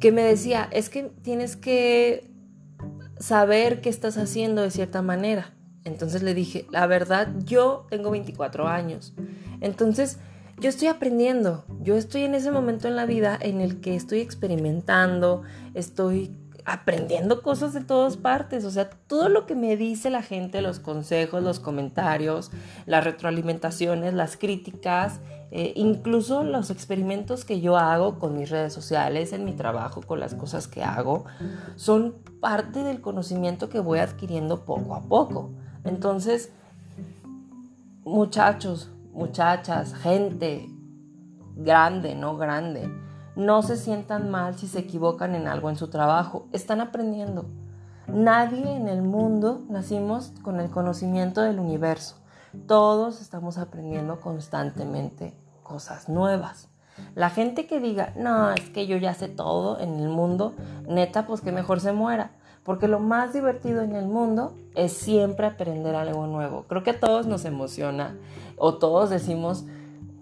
que 0.00 0.12
me 0.12 0.22
decía, 0.22 0.68
es 0.72 0.88
que 0.88 1.10
tienes 1.22 1.56
que 1.56 2.30
saber 3.18 3.80
qué 3.80 3.88
estás 3.88 4.18
haciendo 4.18 4.62
de 4.62 4.70
cierta 4.70 5.02
manera. 5.02 5.54
Entonces 5.84 6.22
le 6.22 6.34
dije, 6.34 6.66
la 6.70 6.86
verdad, 6.86 7.28
yo 7.44 7.86
tengo 7.88 8.10
24 8.10 8.66
años. 8.66 9.14
Entonces, 9.60 10.18
yo 10.58 10.68
estoy 10.68 10.88
aprendiendo. 10.88 11.64
Yo 11.80 11.96
estoy 11.96 12.24
en 12.24 12.34
ese 12.34 12.50
momento 12.50 12.88
en 12.88 12.96
la 12.96 13.06
vida 13.06 13.38
en 13.40 13.60
el 13.60 13.80
que 13.80 13.94
estoy 13.94 14.20
experimentando, 14.20 15.42
estoy 15.74 16.34
aprendiendo 16.66 17.42
cosas 17.42 17.72
de 17.72 17.80
todas 17.80 18.16
partes. 18.16 18.64
O 18.64 18.70
sea, 18.70 18.90
todo 18.90 19.28
lo 19.28 19.46
que 19.46 19.54
me 19.54 19.76
dice 19.76 20.10
la 20.10 20.22
gente, 20.22 20.60
los 20.60 20.80
consejos, 20.80 21.42
los 21.42 21.60
comentarios, 21.60 22.50
las 22.86 23.04
retroalimentaciones, 23.04 24.12
las 24.12 24.36
críticas, 24.36 25.20
eh, 25.52 25.72
incluso 25.76 26.42
los 26.42 26.70
experimentos 26.70 27.44
que 27.44 27.60
yo 27.60 27.76
hago 27.76 28.18
con 28.18 28.36
mis 28.36 28.50
redes 28.50 28.72
sociales, 28.72 29.32
en 29.32 29.44
mi 29.44 29.52
trabajo, 29.52 30.02
con 30.02 30.18
las 30.18 30.34
cosas 30.34 30.66
que 30.66 30.82
hago, 30.82 31.24
son 31.76 32.16
parte 32.40 32.82
del 32.82 33.00
conocimiento 33.00 33.68
que 33.68 33.78
voy 33.78 34.00
adquiriendo 34.00 34.64
poco 34.64 34.96
a 34.96 35.02
poco. 35.02 35.52
Entonces, 35.84 36.50
muchachos, 38.04 38.90
muchachas, 39.12 39.94
gente 39.94 40.68
grande, 41.54 42.16
no 42.16 42.36
grande, 42.36 42.90
no 43.36 43.62
se 43.62 43.76
sientan 43.76 44.30
mal 44.30 44.56
si 44.56 44.66
se 44.66 44.80
equivocan 44.80 45.34
en 45.34 45.46
algo 45.46 45.70
en 45.70 45.76
su 45.76 45.88
trabajo. 45.88 46.46
Están 46.52 46.80
aprendiendo. 46.80 47.44
Nadie 48.08 48.74
en 48.74 48.88
el 48.88 49.02
mundo 49.02 49.62
nacimos 49.68 50.32
con 50.42 50.58
el 50.58 50.70
conocimiento 50.70 51.42
del 51.42 51.60
universo. 51.60 52.16
Todos 52.66 53.20
estamos 53.20 53.58
aprendiendo 53.58 54.20
constantemente 54.20 55.34
cosas 55.62 56.08
nuevas. 56.08 56.68
La 57.14 57.28
gente 57.28 57.66
que 57.66 57.78
diga, 57.78 58.14
no, 58.16 58.52
es 58.52 58.70
que 58.70 58.86
yo 58.86 58.96
ya 58.96 59.12
sé 59.12 59.28
todo 59.28 59.78
en 59.80 59.96
el 59.96 60.08
mundo, 60.08 60.54
neta, 60.88 61.26
pues 61.26 61.42
que 61.42 61.52
mejor 61.52 61.80
se 61.80 61.92
muera. 61.92 62.30
Porque 62.62 62.88
lo 62.88 62.98
más 62.98 63.32
divertido 63.32 63.82
en 63.82 63.94
el 63.94 64.06
mundo 64.06 64.54
es 64.74 64.92
siempre 64.92 65.46
aprender 65.46 65.94
algo 65.94 66.26
nuevo. 66.26 66.64
Creo 66.68 66.82
que 66.82 66.90
a 66.90 67.00
todos 67.00 67.26
nos 67.26 67.44
emociona 67.44 68.16
o 68.56 68.74
todos 68.74 69.10
decimos 69.10 69.64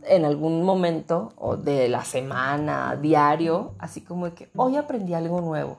en 0.06 0.25
algún 0.25 0.62
momento 0.62 1.32
de 1.62 1.88
la 1.88 2.04
semana, 2.04 2.96
diario, 2.96 3.73
así 3.78 4.00
como 4.00 4.26
de 4.26 4.34
que 4.34 4.49
hoy 4.56 4.76
aprendí 4.76 5.14
algo 5.14 5.40
nuevo. 5.40 5.78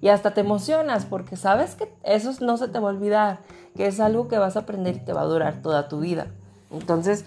Y 0.00 0.08
hasta 0.08 0.34
te 0.34 0.40
emocionas 0.40 1.04
porque 1.04 1.36
sabes 1.36 1.76
que 1.76 1.92
eso 2.02 2.32
no 2.44 2.56
se 2.56 2.68
te 2.68 2.80
va 2.80 2.88
a 2.88 2.92
olvidar, 2.92 3.38
que 3.76 3.86
es 3.86 4.00
algo 4.00 4.28
que 4.28 4.38
vas 4.38 4.56
a 4.56 4.60
aprender 4.60 4.96
y 4.96 5.00
te 5.00 5.12
va 5.12 5.22
a 5.22 5.26
durar 5.26 5.62
toda 5.62 5.88
tu 5.88 6.00
vida. 6.00 6.26
Entonces, 6.72 7.24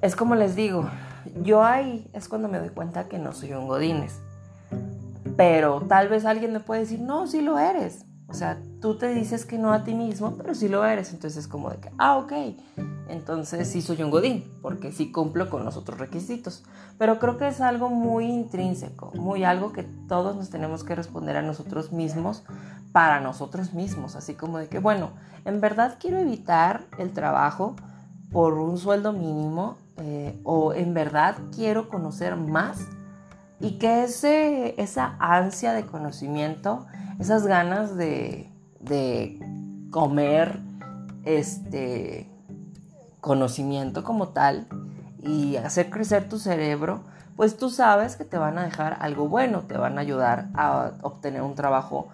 es 0.00 0.16
como 0.16 0.34
les 0.34 0.56
digo, 0.56 0.88
yo 1.42 1.62
ahí 1.62 2.08
es 2.12 2.28
cuando 2.28 2.48
me 2.48 2.58
doy 2.58 2.70
cuenta 2.70 3.08
que 3.08 3.18
no 3.18 3.32
soy 3.32 3.52
un 3.52 3.66
Godines. 3.66 4.18
Pero 5.36 5.82
tal 5.86 6.08
vez 6.08 6.24
alguien 6.24 6.54
me 6.54 6.60
puede 6.60 6.80
decir, 6.80 7.00
no, 7.00 7.26
sí 7.26 7.42
lo 7.42 7.58
eres. 7.58 8.05
O 8.28 8.34
sea, 8.34 8.58
tú 8.80 8.98
te 8.98 9.08
dices 9.14 9.44
que 9.44 9.56
no 9.56 9.72
a 9.72 9.84
ti 9.84 9.94
mismo, 9.94 10.34
pero 10.36 10.54
sí 10.54 10.68
lo 10.68 10.84
eres. 10.84 11.12
Entonces 11.12 11.44
es 11.44 11.48
como 11.48 11.70
de 11.70 11.76
que, 11.78 11.90
ah, 11.96 12.16
ok. 12.16 12.32
Entonces 13.08 13.68
sí 13.68 13.82
soy 13.82 14.02
un 14.02 14.10
godín, 14.10 14.44
porque 14.62 14.90
sí 14.90 15.12
cumplo 15.12 15.48
con 15.48 15.64
los 15.64 15.76
otros 15.76 15.98
requisitos. 15.98 16.64
Pero 16.98 17.18
creo 17.20 17.38
que 17.38 17.46
es 17.46 17.60
algo 17.60 17.88
muy 17.88 18.26
intrínseco, 18.26 19.12
muy 19.14 19.44
algo 19.44 19.72
que 19.72 19.84
todos 19.84 20.34
nos 20.34 20.50
tenemos 20.50 20.82
que 20.82 20.96
responder 20.96 21.36
a 21.36 21.42
nosotros 21.42 21.92
mismos 21.92 22.42
para 22.92 23.20
nosotros 23.20 23.74
mismos. 23.74 24.16
Así 24.16 24.34
como 24.34 24.58
de 24.58 24.68
que, 24.68 24.80
bueno, 24.80 25.10
en 25.44 25.60
verdad 25.60 25.96
quiero 26.00 26.18
evitar 26.18 26.84
el 26.98 27.12
trabajo 27.12 27.76
por 28.32 28.54
un 28.54 28.76
sueldo 28.76 29.12
mínimo 29.12 29.76
eh, 29.98 30.38
o 30.42 30.74
en 30.74 30.94
verdad 30.94 31.36
quiero 31.54 31.88
conocer 31.88 32.36
más 32.36 32.80
y 33.60 33.78
que 33.78 34.04
ese, 34.04 34.80
esa 34.80 35.16
ansia 35.18 35.72
de 35.72 35.86
conocimiento 35.86 36.86
esas 37.18 37.46
ganas 37.46 37.96
de, 37.96 38.52
comer 39.90 40.60
este 41.24 42.28
conocimiento 43.20 44.04
como 44.04 44.28
tal 44.28 44.66
y 45.22 45.56
hacer 45.56 45.90
crecer 45.90 46.28
tu 46.28 46.38
cerebro, 46.38 47.00
pues 47.34 47.56
tú 47.56 47.70
sabes 47.70 48.16
que 48.16 48.24
te 48.24 48.36
van 48.36 48.58
a 48.58 48.64
dejar 48.64 48.98
algo 49.00 49.28
bueno, 49.28 49.62
te 49.62 49.76
van 49.76 49.96
a 49.98 50.02
ayudar 50.02 50.48
a 50.54 50.92
obtener 51.02 51.42
un 51.42 51.54
trabajo 51.54 52.08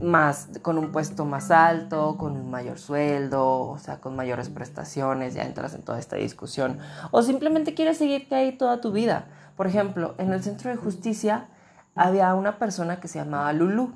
más 0.00 0.48
con 0.62 0.78
un 0.78 0.92
puesto 0.92 1.24
más 1.24 1.50
alto, 1.50 2.16
con 2.16 2.32
un 2.32 2.50
mayor 2.50 2.78
sueldo, 2.78 3.60
o 3.68 3.78
sea, 3.78 4.00
con 4.00 4.16
mayores 4.16 4.48
prestaciones, 4.48 5.34
ya 5.34 5.42
entras 5.42 5.74
en 5.74 5.82
toda 5.82 5.98
esta 5.98 6.16
discusión, 6.16 6.78
o 7.10 7.22
simplemente 7.22 7.74
quieres 7.74 7.98
seguirte 7.98 8.34
ahí 8.34 8.52
toda 8.52 8.80
tu 8.80 8.92
vida. 8.92 9.26
Por 9.56 9.66
ejemplo, 9.66 10.14
en 10.18 10.32
el 10.32 10.42
centro 10.42 10.70
de 10.70 10.76
justicia 10.76 11.48
había 11.94 12.34
una 12.34 12.58
persona 12.58 13.00
que 13.00 13.08
se 13.08 13.18
llamaba 13.18 13.52
Lulu. 13.52 13.92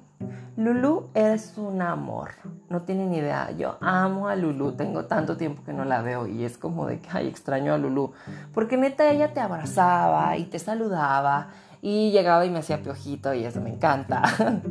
Lulu 0.57 1.09
es 1.15 1.59
un 1.59 1.83
amor, 1.83 2.31
no 2.69 2.83
tienen 2.83 3.13
idea. 3.13 3.51
Yo 3.51 3.77
amo 3.81 4.29
a 4.29 4.37
Lulu, 4.37 4.73
tengo 4.73 5.07
tanto 5.07 5.37
tiempo 5.37 5.65
que 5.65 5.73
no 5.73 5.85
la 5.85 6.01
veo 6.01 6.29
y 6.29 6.45
es 6.45 6.59
como 6.59 6.87
de 6.87 7.01
que, 7.01 7.09
ay, 7.13 7.27
extraño 7.27 7.75
a 7.75 7.79
Lulu. 7.79 8.13
Porque 8.53 8.77
neta 8.77 9.11
ella 9.11 9.35
te 9.35 9.41
abrazaba 9.41 10.37
y 10.37 10.45
te 10.45 10.61
saludaba 10.61 11.49
y 11.83 12.13
llegaba 12.13 12.47
y 12.47 12.51
me 12.51 12.61
hacía 12.61 12.83
piojito 12.83 13.35
y 13.35 13.45
eso 13.45 13.61
me 13.61 13.71
encanta. 13.71 14.23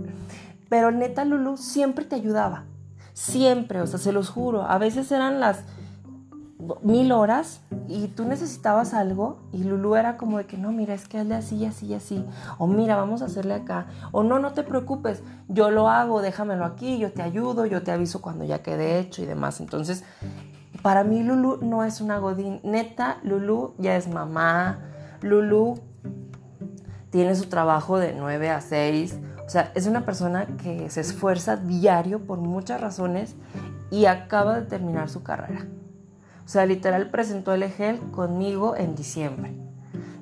Pero 0.70 0.92
neta 0.92 1.26
Lulu 1.26 1.58
siempre 1.58 2.06
te 2.06 2.16
ayudaba, 2.16 2.64
siempre, 3.14 3.82
o 3.82 3.88
sea, 3.88 4.00
se 4.00 4.14
los 4.14 4.30
juro. 4.30 4.64
A 4.64 4.78
veces 4.78 5.12
eran 5.12 5.42
las 5.42 5.66
mil 6.82 7.12
horas 7.12 7.62
y 7.88 8.08
tú 8.08 8.26
necesitabas 8.26 8.94
algo 8.94 9.40
y 9.52 9.64
Lulu 9.64 9.96
era 9.96 10.18
como 10.18 10.38
de 10.38 10.46
que 10.46 10.58
no, 10.58 10.72
mira, 10.72 10.94
es 10.94 11.08
que 11.08 11.20
hazle 11.20 11.36
así, 11.36 11.66
así, 11.66 11.94
así, 11.94 12.26
o 12.58 12.68
mira, 12.68 12.96
vamos 12.96 13.22
a 13.22 13.26
hacerle 13.26 13.54
acá, 13.54 13.88
o 14.12 14.24
no, 14.24 14.40
no 14.40 14.54
te 14.54 14.64
preocupes, 14.64 15.24
yo 15.48 15.72
lo 15.72 15.90
hago, 15.90 16.22
déjamelo 16.22 16.66
aquí, 16.66 16.98
yo 16.98 17.12
te 17.12 17.22
ayudo, 17.22 17.66
yo 17.66 17.84
te 17.84 17.92
aviso 17.92 18.22
cuando 18.22 18.46
ya 18.46 18.62
quede 18.62 19.00
hecho 19.00 19.22
y 19.22 19.26
demás. 19.26 19.60
Entonces, 19.60 20.04
para 20.82 21.04
mí 21.04 21.24
Lulu 21.24 21.60
no 21.62 21.84
es 21.84 22.02
una 22.02 22.18
godín, 22.18 22.60
neta, 22.64 23.18
Lulu 23.24 23.74
ya 23.78 23.96
es 23.96 24.08
mamá, 24.08 24.80
Lulu 25.22 25.80
tiene 27.10 27.36
su 27.36 27.46
trabajo 27.46 28.00
de 28.00 28.14
9 28.14 28.50
a 28.50 28.62
6, 28.62 29.20
o 29.46 29.50
sea, 29.50 29.72
es 29.76 29.88
una 29.88 30.06
persona 30.06 30.48
que 30.58 30.90
se 30.90 31.02
esfuerza 31.02 31.58
diario 31.58 32.26
por 32.26 32.40
muchas 32.40 32.82
razones 32.82 33.36
y 33.92 34.06
acaba 34.06 34.60
de 34.60 34.66
terminar 34.66 35.10
su 35.10 35.22
carrera. 35.22 35.68
O 36.46 36.48
sea, 36.48 36.66
literal 36.66 37.10
presentó 37.10 37.54
el 37.54 37.64
EGEL 37.64 38.00
conmigo 38.12 38.76
en 38.76 38.96
diciembre. 38.96 39.56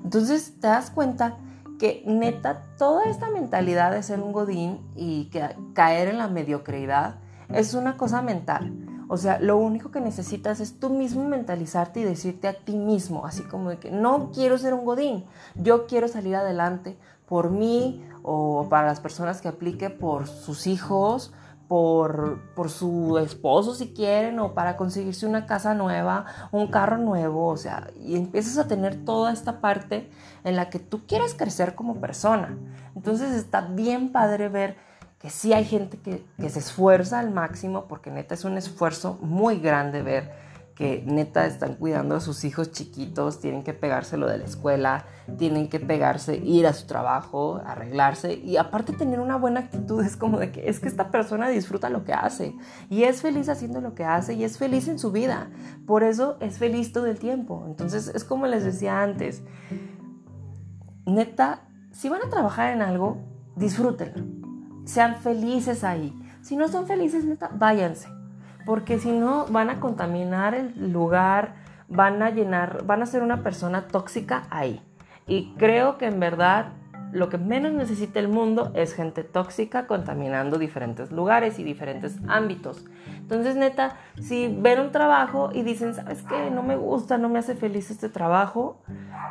Entonces 0.04 0.60
te 0.60 0.68
das 0.68 0.92
cuenta 0.92 1.38
que 1.80 2.04
neta 2.06 2.68
toda 2.78 3.06
esta 3.06 3.30
mentalidad 3.32 3.92
de 3.92 4.04
ser 4.04 4.20
un 4.20 4.34
godín 4.34 4.80
y 4.96 5.26
que 5.26 5.56
caer 5.74 6.10
en 6.10 6.20
la 6.20 6.28
mediocridad 6.28 7.16
es 7.50 7.74
una 7.74 7.98
cosa 7.98 8.22
mental. 8.22 8.74
O 9.08 9.18
sea, 9.18 9.40
lo 9.40 9.58
único 9.58 9.92
que 9.92 10.00
necesitas 10.00 10.60
es 10.60 10.80
tú 10.80 10.90
mismo 10.90 11.28
mentalizarte 11.28 12.00
y 12.00 12.04
decirte 12.04 12.48
a 12.48 12.54
ti 12.54 12.78
mismo, 12.78 13.26
así 13.26 13.44
como 13.44 13.70
de 13.70 13.78
que 13.78 13.92
no 13.92 14.32
quiero 14.32 14.58
ser 14.58 14.74
un 14.74 14.86
godín, 14.86 15.26
yo 15.56 15.86
quiero 15.86 16.08
salir 16.08 16.36
adelante 16.36 16.98
por 17.28 17.50
mí 17.50 18.06
o 18.24 18.68
para 18.70 18.88
las 18.88 19.00
personas 19.00 19.42
que 19.42 19.48
aplique 19.48 19.90
por 19.90 20.28
sus 20.28 20.68
hijos, 20.68 21.34
por, 21.72 22.42
su 22.68 23.18
esposo 23.18 23.74
si 23.74 23.94
quieren 23.94 24.38
o 24.40 24.54
para 24.54 24.76
conseguirse 24.76 25.26
una 25.26 25.46
casa 25.46 25.74
nueva, 25.74 26.26
un 26.52 26.68
carro 26.68 26.98
nuevo, 26.98 27.48
o 27.48 27.56
sea, 27.56 27.88
y 27.98 28.18
empiezas 28.18 28.58
a 28.58 28.68
tener 28.68 29.06
toda 29.06 29.32
esta 29.32 29.62
parte 29.62 30.12
en 30.44 30.58
la 30.58 30.70
que 30.70 30.80
tú 30.80 31.08
quieres 31.08 31.34
crecer 31.34 31.74
como 31.74 32.02
persona. 32.02 32.58
Entonces 32.94 33.34
está 33.34 33.62
bien 33.62 34.12
padre 34.12 34.50
ver 34.50 34.76
que 35.18 35.30
sí 35.30 35.54
hay 35.54 35.64
gente 35.64 35.98
que, 35.98 36.26
que 36.38 36.50
se 36.50 36.60
esfuerza 36.60 37.20
al 37.20 37.32
máximo, 37.32 37.86
porque 37.86 38.12
neta 38.12 38.34
es 38.34 38.44
un 38.44 38.58
esfuerzo 38.58 39.18
muy 39.22 39.58
grande 39.62 40.02
ver 40.02 40.34
que 40.82 41.04
neta 41.06 41.46
están 41.46 41.76
cuidando 41.76 42.16
a 42.16 42.20
sus 42.20 42.44
hijos 42.44 42.72
chiquitos, 42.72 43.40
tienen 43.40 43.62
que 43.62 43.72
pegárselo 43.72 44.28
de 44.28 44.40
la 44.40 44.46
escuela, 44.46 45.06
tienen 45.38 45.70
que 45.70 45.80
pegarse, 45.80 46.38
ir 46.38 46.66
a 46.66 46.74
su 46.74 46.88
trabajo, 46.88 47.62
arreglarse 47.64 48.34
y 48.34 48.58
aparte 48.58 48.92
tener 48.92 49.20
una 49.20 49.36
buena 49.36 49.60
actitud 49.60 50.04
es 50.04 50.18
como 50.18 50.40
de 50.40 50.52
que 50.52 50.68
es 50.68 50.80
que 50.80 50.88
esta 50.88 51.12
persona 51.12 51.50
disfruta 51.50 51.92
lo 51.92 52.04
que 52.04 52.14
hace 52.14 52.56
y 52.90 53.04
es 53.04 53.22
feliz 53.22 53.48
haciendo 53.48 53.80
lo 53.80 53.94
que 53.94 54.06
hace 54.06 54.34
y 54.34 54.44
es 54.44 54.58
feliz 54.58 54.88
en 54.88 54.98
su 54.98 55.12
vida, 55.12 55.52
por 55.86 56.02
eso 56.02 56.38
es 56.40 56.58
feliz 56.58 56.92
todo 56.92 57.06
el 57.06 57.20
tiempo. 57.20 57.64
Entonces 57.68 58.08
es 58.08 58.24
como 58.24 58.48
les 58.48 58.64
decía 58.64 59.04
antes, 59.04 59.44
neta, 61.06 61.62
si 61.92 62.10
van 62.10 62.24
a 62.24 62.30
trabajar 62.32 62.74
en 62.74 62.82
algo, 62.82 63.20
disfrútenlo, 63.56 64.26
sean 64.86 65.18
felices 65.18 65.84
ahí. 65.84 66.12
Si 66.42 66.56
no 66.56 66.68
son 66.70 66.88
felices, 66.88 67.24
neta, 67.24 67.52
váyanse 67.54 68.21
porque 68.66 69.00
si 69.00 69.12
no 69.12 69.46
van 69.48 69.70
a 69.70 69.80
contaminar 69.80 70.56
el 70.56 70.92
lugar, 70.92 71.56
van 71.88 72.22
a 72.24 72.30
llenar, 72.30 72.86
van 72.86 73.02
a 73.02 73.06
ser 73.06 73.22
una 73.22 73.44
persona 73.44 73.88
tóxica 73.88 74.44
ahí. 74.50 74.82
Y 75.28 75.54
creo 75.58 75.98
que 75.98 76.08
en 76.08 76.20
verdad 76.20 76.74
lo 77.12 77.30
que 77.30 77.38
menos 77.38 77.74
necesita 77.74 78.20
el 78.20 78.28
mundo 78.28 78.72
es 78.74 78.94
gente 78.94 79.24
tóxica 79.24 79.88
contaminando 79.88 80.58
diferentes 80.58 81.12
lugares 81.12 81.60
y 81.60 81.64
diferentes 81.64 82.18
ámbitos. 82.28 82.86
Entonces, 83.18 83.56
neta, 83.56 83.98
si 84.22 84.48
ven 84.48 84.80
un 84.80 84.92
trabajo 84.92 85.50
y 85.54 85.64
dicen, 85.64 85.94
¿sabes 85.94 86.24
qué? 86.24 86.50
No 86.52 86.64
me 86.64 86.76
gusta, 86.76 87.18
no 87.18 87.30
me 87.30 87.40
hace 87.40 87.56
feliz 87.56 87.92
este 87.92 88.10
trabajo, 88.10 88.82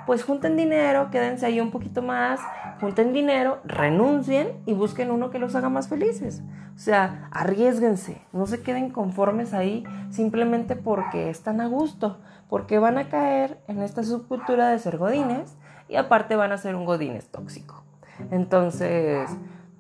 pues 0.07 0.25
junten 0.25 0.57
dinero, 0.57 1.11
quédense 1.11 1.47
ahí 1.47 1.61
un 1.61 1.71
poquito 1.71 2.03
más, 2.03 2.41
junten 2.81 3.13
dinero, 3.13 3.61
renuncien 3.65 4.49
y 4.67 4.73
busquen 4.73 5.11
uno 5.11 5.31
que 5.31 5.39
los 5.39 5.55
haga 5.55 5.69
más 5.69 5.89
felices. 5.89 6.43
O 6.75 6.79
sea, 6.79 7.29
arriesguense, 7.31 8.23
no 8.33 8.47
se 8.47 8.63
queden 8.63 8.91
conformes 8.91 9.53
ahí 9.53 9.85
simplemente 10.11 10.77
porque 10.77 11.29
están 11.29 11.61
a 11.61 11.67
gusto, 11.67 12.19
porque 12.49 12.79
van 12.79 12.99
a 12.99 13.09
caer 13.09 13.59
en 13.69 13.83
esta 13.83 14.03
subcultura 14.03 14.69
de 14.69 14.79
ser 14.79 14.97
godines 14.97 15.57
y 15.91 15.97
aparte 15.97 16.37
van 16.37 16.53
a 16.53 16.57
ser 16.57 16.77
un 16.77 16.85
godines 16.85 17.29
tóxico. 17.29 17.83
Entonces, 18.31 19.29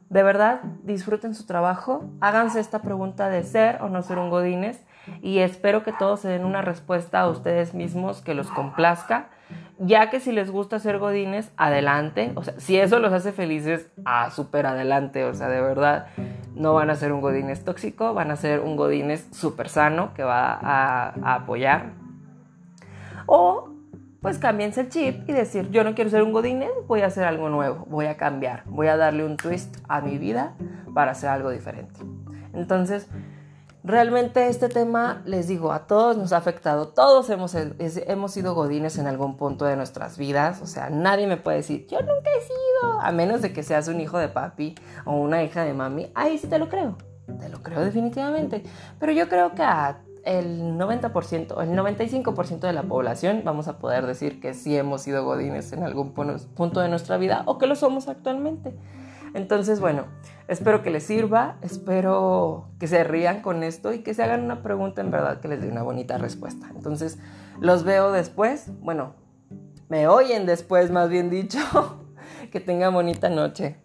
de 0.08 0.22
verdad, 0.22 0.60
disfruten 0.82 1.34
su 1.34 1.46
trabajo, 1.46 2.04
háganse 2.20 2.58
esta 2.58 2.82
pregunta 2.82 3.28
de 3.28 3.44
ser 3.44 3.80
o 3.80 3.88
no 3.88 4.02
ser 4.02 4.18
un 4.18 4.28
godines 4.28 4.82
y 5.22 5.38
espero 5.38 5.84
que 5.84 5.92
todos 5.92 6.20
se 6.20 6.28
den 6.28 6.44
una 6.44 6.62
respuesta 6.62 7.20
a 7.20 7.28
ustedes 7.28 7.74
mismos 7.74 8.20
que 8.20 8.34
los 8.34 8.50
complazca, 8.50 9.28
ya 9.78 10.10
que 10.10 10.20
si 10.20 10.32
les 10.32 10.50
gusta 10.50 10.78
ser 10.78 10.98
godines, 10.98 11.52
adelante, 11.56 12.32
o 12.34 12.42
sea, 12.42 12.58
si 12.58 12.76
eso 12.76 12.98
los 12.98 13.12
hace 13.12 13.32
felices, 13.32 13.88
ah, 14.04 14.30
súper 14.30 14.66
adelante, 14.66 15.24
o 15.24 15.34
sea, 15.34 15.48
de 15.48 15.60
verdad, 15.60 16.06
no 16.54 16.74
van 16.74 16.90
a 16.90 16.96
ser 16.96 17.12
un 17.12 17.20
godines 17.20 17.64
tóxico, 17.64 18.12
van 18.14 18.30
a 18.30 18.36
ser 18.36 18.60
un 18.60 18.76
godines 18.76 19.28
súper 19.30 19.68
sano 19.68 20.12
que 20.14 20.24
va 20.24 20.52
a, 20.52 21.14
a 21.22 21.34
apoyar. 21.36 21.92
O 23.26 23.70
pues 24.20 24.38
cámbiense 24.38 24.82
el 24.82 24.88
chip 24.90 25.28
y 25.28 25.32
decir, 25.32 25.70
yo 25.70 25.82
no 25.82 25.94
quiero 25.94 26.10
ser 26.10 26.22
un 26.22 26.32
godines, 26.32 26.70
voy 26.86 27.00
a 27.00 27.06
hacer 27.06 27.24
algo 27.24 27.48
nuevo, 27.48 27.86
voy 27.88 28.06
a 28.06 28.16
cambiar, 28.16 28.64
voy 28.66 28.88
a 28.88 28.96
darle 28.96 29.24
un 29.24 29.36
twist 29.36 29.76
a 29.88 30.00
mi 30.00 30.18
vida 30.18 30.54
para 30.94 31.12
hacer 31.12 31.30
algo 31.30 31.50
diferente. 31.50 32.00
Entonces, 32.52 33.06
realmente 33.82 34.48
este 34.48 34.68
tema, 34.68 35.22
les 35.24 35.48
digo, 35.48 35.72
a 35.72 35.86
todos 35.86 36.18
nos 36.18 36.32
ha 36.32 36.36
afectado, 36.36 36.88
todos 36.88 37.30
hemos, 37.30 37.54
hemos 37.54 38.32
sido 38.32 38.54
godines 38.54 38.98
en 38.98 39.06
algún 39.06 39.38
punto 39.38 39.64
de 39.64 39.76
nuestras 39.76 40.18
vidas, 40.18 40.60
o 40.60 40.66
sea, 40.66 40.90
nadie 40.90 41.26
me 41.26 41.38
puede 41.38 41.58
decir, 41.58 41.86
yo 41.86 42.00
nunca 42.00 42.30
he 42.36 42.42
sido, 42.42 43.00
a 43.00 43.10
menos 43.12 43.40
de 43.40 43.54
que 43.54 43.62
seas 43.62 43.88
un 43.88 44.00
hijo 44.00 44.18
de 44.18 44.28
papi 44.28 44.74
o 45.06 45.14
una 45.16 45.42
hija 45.42 45.64
de 45.64 45.72
mami, 45.72 46.10
ahí 46.14 46.36
sí 46.36 46.46
te 46.46 46.58
lo 46.58 46.68
creo, 46.68 46.98
te 47.40 47.48
lo 47.48 47.62
creo 47.62 47.80
definitivamente, 47.80 48.64
pero 48.98 49.12
yo 49.12 49.30
creo 49.30 49.54
que 49.54 49.62
a 49.62 50.02
el 50.24 50.78
90%, 50.78 51.62
el 51.62 51.70
95% 51.70 52.60
de 52.60 52.72
la 52.72 52.82
población 52.82 53.42
vamos 53.44 53.68
a 53.68 53.78
poder 53.78 54.06
decir 54.06 54.40
que 54.40 54.54
sí 54.54 54.76
hemos 54.76 55.02
sido 55.02 55.24
godines 55.24 55.72
en 55.72 55.82
algún 55.82 56.12
punto 56.12 56.80
de 56.80 56.88
nuestra 56.88 57.16
vida 57.16 57.42
o 57.46 57.58
que 57.58 57.66
lo 57.66 57.76
somos 57.76 58.08
actualmente. 58.08 58.74
Entonces, 59.32 59.78
bueno, 59.80 60.06
espero 60.48 60.82
que 60.82 60.90
les 60.90 61.04
sirva, 61.04 61.56
espero 61.62 62.68
que 62.80 62.88
se 62.88 63.04
rían 63.04 63.42
con 63.42 63.62
esto 63.62 63.92
y 63.92 64.00
que 64.00 64.12
se 64.12 64.24
hagan 64.24 64.42
una 64.42 64.62
pregunta 64.62 65.00
en 65.00 65.10
verdad 65.10 65.40
que 65.40 65.48
les 65.48 65.60
dé 65.60 65.68
una 65.68 65.82
bonita 65.82 66.18
respuesta. 66.18 66.68
Entonces, 66.74 67.18
los 67.60 67.84
veo 67.84 68.10
después, 68.10 68.72
bueno, 68.80 69.14
me 69.88 70.08
oyen 70.08 70.46
después, 70.46 70.90
más 70.90 71.08
bien 71.08 71.30
dicho. 71.30 71.58
que 72.50 72.60
tengan 72.60 72.92
bonita 72.92 73.28
noche. 73.28 73.76